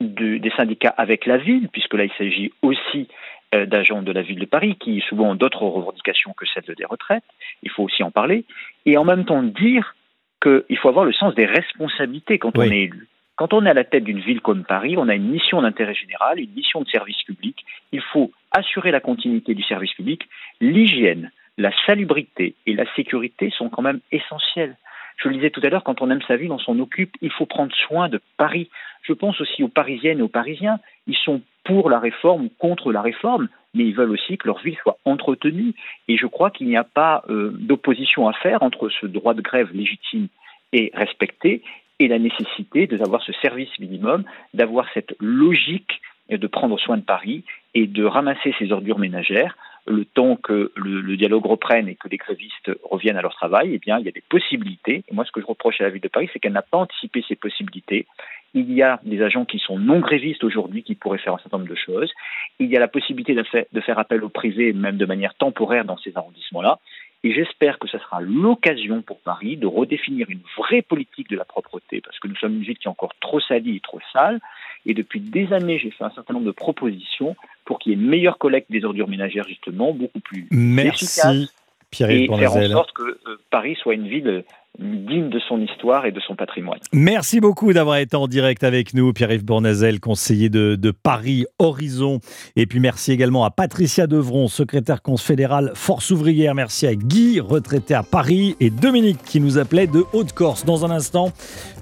des 0.00 0.52
syndicats 0.56 0.94
avec 0.96 1.26
la 1.26 1.36
ville, 1.36 1.68
puisque 1.72 1.94
là, 1.94 2.04
il 2.04 2.12
s'agit 2.18 2.52
aussi 2.62 3.06
d'agents 3.52 4.02
de 4.02 4.12
la 4.12 4.22
ville 4.22 4.38
de 4.38 4.46
Paris 4.46 4.76
qui 4.78 5.00
souvent 5.00 5.30
ont 5.30 5.34
d'autres 5.34 5.62
revendications 5.62 6.32
que 6.32 6.46
celles 6.46 6.74
des 6.76 6.84
retraites. 6.84 7.24
Il 7.62 7.70
faut 7.70 7.82
aussi 7.82 8.02
en 8.02 8.10
parler. 8.10 8.44
Et 8.86 8.96
en 8.96 9.04
même 9.04 9.24
temps 9.24 9.42
dire 9.42 9.94
qu'il 10.42 10.78
faut 10.78 10.88
avoir 10.88 11.04
le 11.04 11.12
sens 11.12 11.34
des 11.34 11.46
responsabilités 11.46 12.38
quand 12.38 12.56
on 12.56 12.62
est 12.62 12.82
élu. 12.82 13.08
Quand 13.36 13.54
on 13.54 13.64
est 13.64 13.70
à 13.70 13.74
la 13.74 13.84
tête 13.84 14.04
d'une 14.04 14.20
ville 14.20 14.42
comme 14.42 14.64
Paris, 14.64 14.96
on 14.98 15.08
a 15.08 15.14
une 15.14 15.30
mission 15.30 15.62
d'intérêt 15.62 15.94
général, 15.94 16.38
une 16.38 16.52
mission 16.52 16.82
de 16.82 16.88
service 16.88 17.22
public. 17.22 17.64
Il 17.90 18.02
faut 18.02 18.32
assurer 18.52 18.90
la 18.90 19.00
continuité 19.00 19.54
du 19.54 19.62
service 19.62 19.94
public. 19.94 20.28
L'hygiène, 20.60 21.30
la 21.56 21.70
salubrité 21.86 22.54
et 22.66 22.74
la 22.74 22.84
sécurité 22.94 23.50
sont 23.56 23.70
quand 23.70 23.82
même 23.82 24.00
essentielles. 24.12 24.76
Je 25.16 25.28
le 25.28 25.34
disais 25.34 25.50
tout 25.50 25.60
à 25.62 25.68
l'heure, 25.68 25.84
quand 25.84 26.02
on 26.02 26.10
aime 26.10 26.22
sa 26.28 26.36
ville, 26.36 26.52
on 26.52 26.58
s'en 26.58 26.78
occupe. 26.78 27.16
Il 27.20 27.30
faut 27.30 27.46
prendre 27.46 27.74
soin 27.74 28.08
de 28.08 28.20
Paris. 28.36 28.70
Je 29.02 29.12
pense 29.12 29.40
aussi 29.40 29.62
aux 29.62 29.68
Parisiennes 29.68 30.18
et 30.18 30.22
aux 30.22 30.28
Parisiens. 30.28 30.78
Ils 31.10 31.16
sont 31.16 31.42
pour 31.64 31.90
la 31.90 31.98
réforme 31.98 32.44
ou 32.44 32.52
contre 32.58 32.92
la 32.92 33.02
réforme, 33.02 33.48
mais 33.74 33.84
ils 33.84 33.94
veulent 33.94 34.12
aussi 34.12 34.38
que 34.38 34.46
leur 34.46 34.60
ville 34.60 34.76
soit 34.80 34.98
entretenue. 35.04 35.74
Et 36.06 36.16
je 36.16 36.26
crois 36.26 36.50
qu'il 36.52 36.68
n'y 36.68 36.76
a 36.76 36.84
pas 36.84 37.24
euh, 37.28 37.50
d'opposition 37.52 38.28
à 38.28 38.32
faire 38.32 38.62
entre 38.62 38.88
ce 38.88 39.06
droit 39.06 39.34
de 39.34 39.42
grève 39.42 39.70
légitime 39.74 40.28
et 40.72 40.92
respecté 40.94 41.62
et 41.98 42.06
la 42.06 42.20
nécessité 42.20 42.86
d'avoir 42.86 43.22
ce 43.22 43.32
service 43.42 43.76
minimum, 43.80 44.22
d'avoir 44.54 44.86
cette 44.94 45.16
logique 45.18 46.00
de 46.30 46.46
prendre 46.46 46.78
soin 46.78 46.96
de 46.96 47.02
Paris 47.02 47.42
et 47.74 47.88
de 47.88 48.04
ramasser 48.04 48.54
ses 48.60 48.70
ordures 48.70 49.00
ménagères 49.00 49.56
le 49.86 50.04
temps 50.04 50.36
que 50.36 50.72
le, 50.76 51.16
dialogue 51.16 51.46
reprenne 51.46 51.88
et 51.88 51.94
que 51.94 52.08
les 52.08 52.16
grévistes 52.16 52.70
reviennent 52.82 53.16
à 53.16 53.22
leur 53.22 53.34
travail, 53.34 53.74
eh 53.74 53.78
bien, 53.78 53.98
il 53.98 54.04
y 54.04 54.08
a 54.08 54.12
des 54.12 54.22
possibilités. 54.28 55.04
Moi, 55.10 55.24
ce 55.24 55.32
que 55.32 55.40
je 55.40 55.46
reproche 55.46 55.80
à 55.80 55.84
la 55.84 55.90
ville 55.90 56.00
de 56.00 56.08
Paris, 56.08 56.28
c'est 56.32 56.38
qu'elle 56.38 56.52
n'a 56.52 56.62
pas 56.62 56.78
anticipé 56.78 57.24
ces 57.26 57.36
possibilités. 57.36 58.06
Il 58.54 58.72
y 58.72 58.82
a 58.82 59.00
des 59.04 59.22
agents 59.22 59.44
qui 59.44 59.58
sont 59.58 59.78
non 59.78 60.00
grévistes 60.00 60.44
aujourd'hui 60.44 60.82
qui 60.82 60.94
pourraient 60.94 61.18
faire 61.18 61.34
un 61.34 61.38
certain 61.38 61.58
nombre 61.58 61.70
de 61.70 61.76
choses. 61.76 62.10
Il 62.58 62.68
y 62.68 62.76
a 62.76 62.80
la 62.80 62.88
possibilité 62.88 63.34
de 63.34 63.42
faire, 63.42 63.64
de 63.72 63.80
faire 63.80 63.98
appel 63.98 64.24
au 64.24 64.28
privé, 64.28 64.72
même 64.72 64.96
de 64.96 65.06
manière 65.06 65.34
temporaire 65.34 65.84
dans 65.84 65.98
ces 65.98 66.16
arrondissements-là. 66.16 66.78
Et 67.22 67.34
j'espère 67.34 67.78
que 67.78 67.86
ce 67.86 67.98
sera 67.98 68.20
l'occasion 68.20 69.02
pour 69.02 69.20
Paris 69.20 69.56
de 69.58 69.66
redéfinir 69.66 70.30
une 70.30 70.40
vraie 70.56 70.80
politique 70.80 71.28
de 71.28 71.36
la 71.36 71.44
propreté, 71.44 72.00
parce 72.00 72.18
que 72.18 72.28
nous 72.28 72.36
sommes 72.36 72.54
une 72.54 72.62
ville 72.62 72.78
qui 72.78 72.88
est 72.88 72.90
encore 72.90 73.12
trop 73.20 73.40
salie 73.40 73.76
et 73.76 73.80
trop 73.80 74.00
sale. 74.12 74.40
Et 74.86 74.94
depuis 74.94 75.20
des 75.20 75.52
années, 75.52 75.78
j'ai 75.78 75.90
fait 75.90 76.04
un 76.04 76.10
certain 76.10 76.32
nombre 76.32 76.46
de 76.46 76.52
propositions 76.52 77.36
pour 77.66 77.78
qu'il 77.78 77.92
y 77.92 77.94
ait 77.94 77.98
une 77.98 78.08
meilleure 78.08 78.38
collecte 78.38 78.70
des 78.70 78.84
ordures 78.84 79.08
ménagères, 79.08 79.46
justement, 79.46 79.92
beaucoup 79.92 80.20
plus 80.20 80.48
Merci, 80.50 81.04
efficace. 81.04 81.54
Et 81.98 82.26
faire 82.28 82.54
en 82.54 82.68
sorte 82.68 82.92
que 82.92 83.02
euh, 83.02 83.36
Paris 83.50 83.76
soit 83.82 83.94
une 83.94 84.06
ville 84.06 84.44
digne 84.78 85.28
de 85.28 85.38
son 85.40 85.60
histoire 85.60 86.06
et 86.06 86.12
de 86.12 86.20
son 86.20 86.36
patrimoine. 86.36 86.78
Merci 86.92 87.40
beaucoup 87.40 87.72
d'avoir 87.72 87.96
été 87.96 88.16
en 88.16 88.28
direct 88.28 88.64
avec 88.64 88.94
nous, 88.94 89.12
Pierre-Yves 89.12 89.44
Bournazel, 89.44 90.00
conseiller 90.00 90.48
de, 90.48 90.92
Paris 91.02 91.44
Horizon. 91.58 92.20
Et 92.56 92.66
puis 92.66 92.80
merci 92.80 93.12
également 93.12 93.44
à 93.44 93.50
Patricia 93.50 94.06
Devron, 94.06 94.48
secrétaire 94.48 95.02
confédérale 95.02 95.72
Force 95.74 96.10
ouvrière. 96.10 96.54
Merci 96.54 96.86
à 96.86 96.94
Guy, 96.94 97.40
retraité 97.40 97.94
à 97.94 98.02
Paris, 98.02 98.56
et 98.60 98.70
Dominique 98.70 99.22
qui 99.22 99.40
nous 99.40 99.58
appelait 99.58 99.86
de 99.86 100.04
Haute-Corse. 100.12 100.64
Dans 100.64 100.84
un 100.84 100.90
instant, 100.90 101.32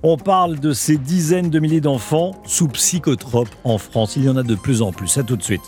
on 0.03 0.16
parle 0.16 0.59
de 0.59 0.73
ces 0.73 0.97
dizaines 0.97 1.51
de 1.51 1.61
milliers 1.61 1.81
d'enfants 1.81 2.33
sous 2.47 2.68
psychotropes 2.68 3.55
en 3.64 3.79
France. 3.79 4.16
Il 4.16 4.25
y 4.25 4.29
en 4.29 4.37
a 4.37 4.42
de 4.42 4.55
plus 4.55 4.83
en 4.83 4.92
plus. 4.92 5.18
À 5.18 5.23
tout 5.23 5.37
de 5.37 5.42
suite. 5.42 5.62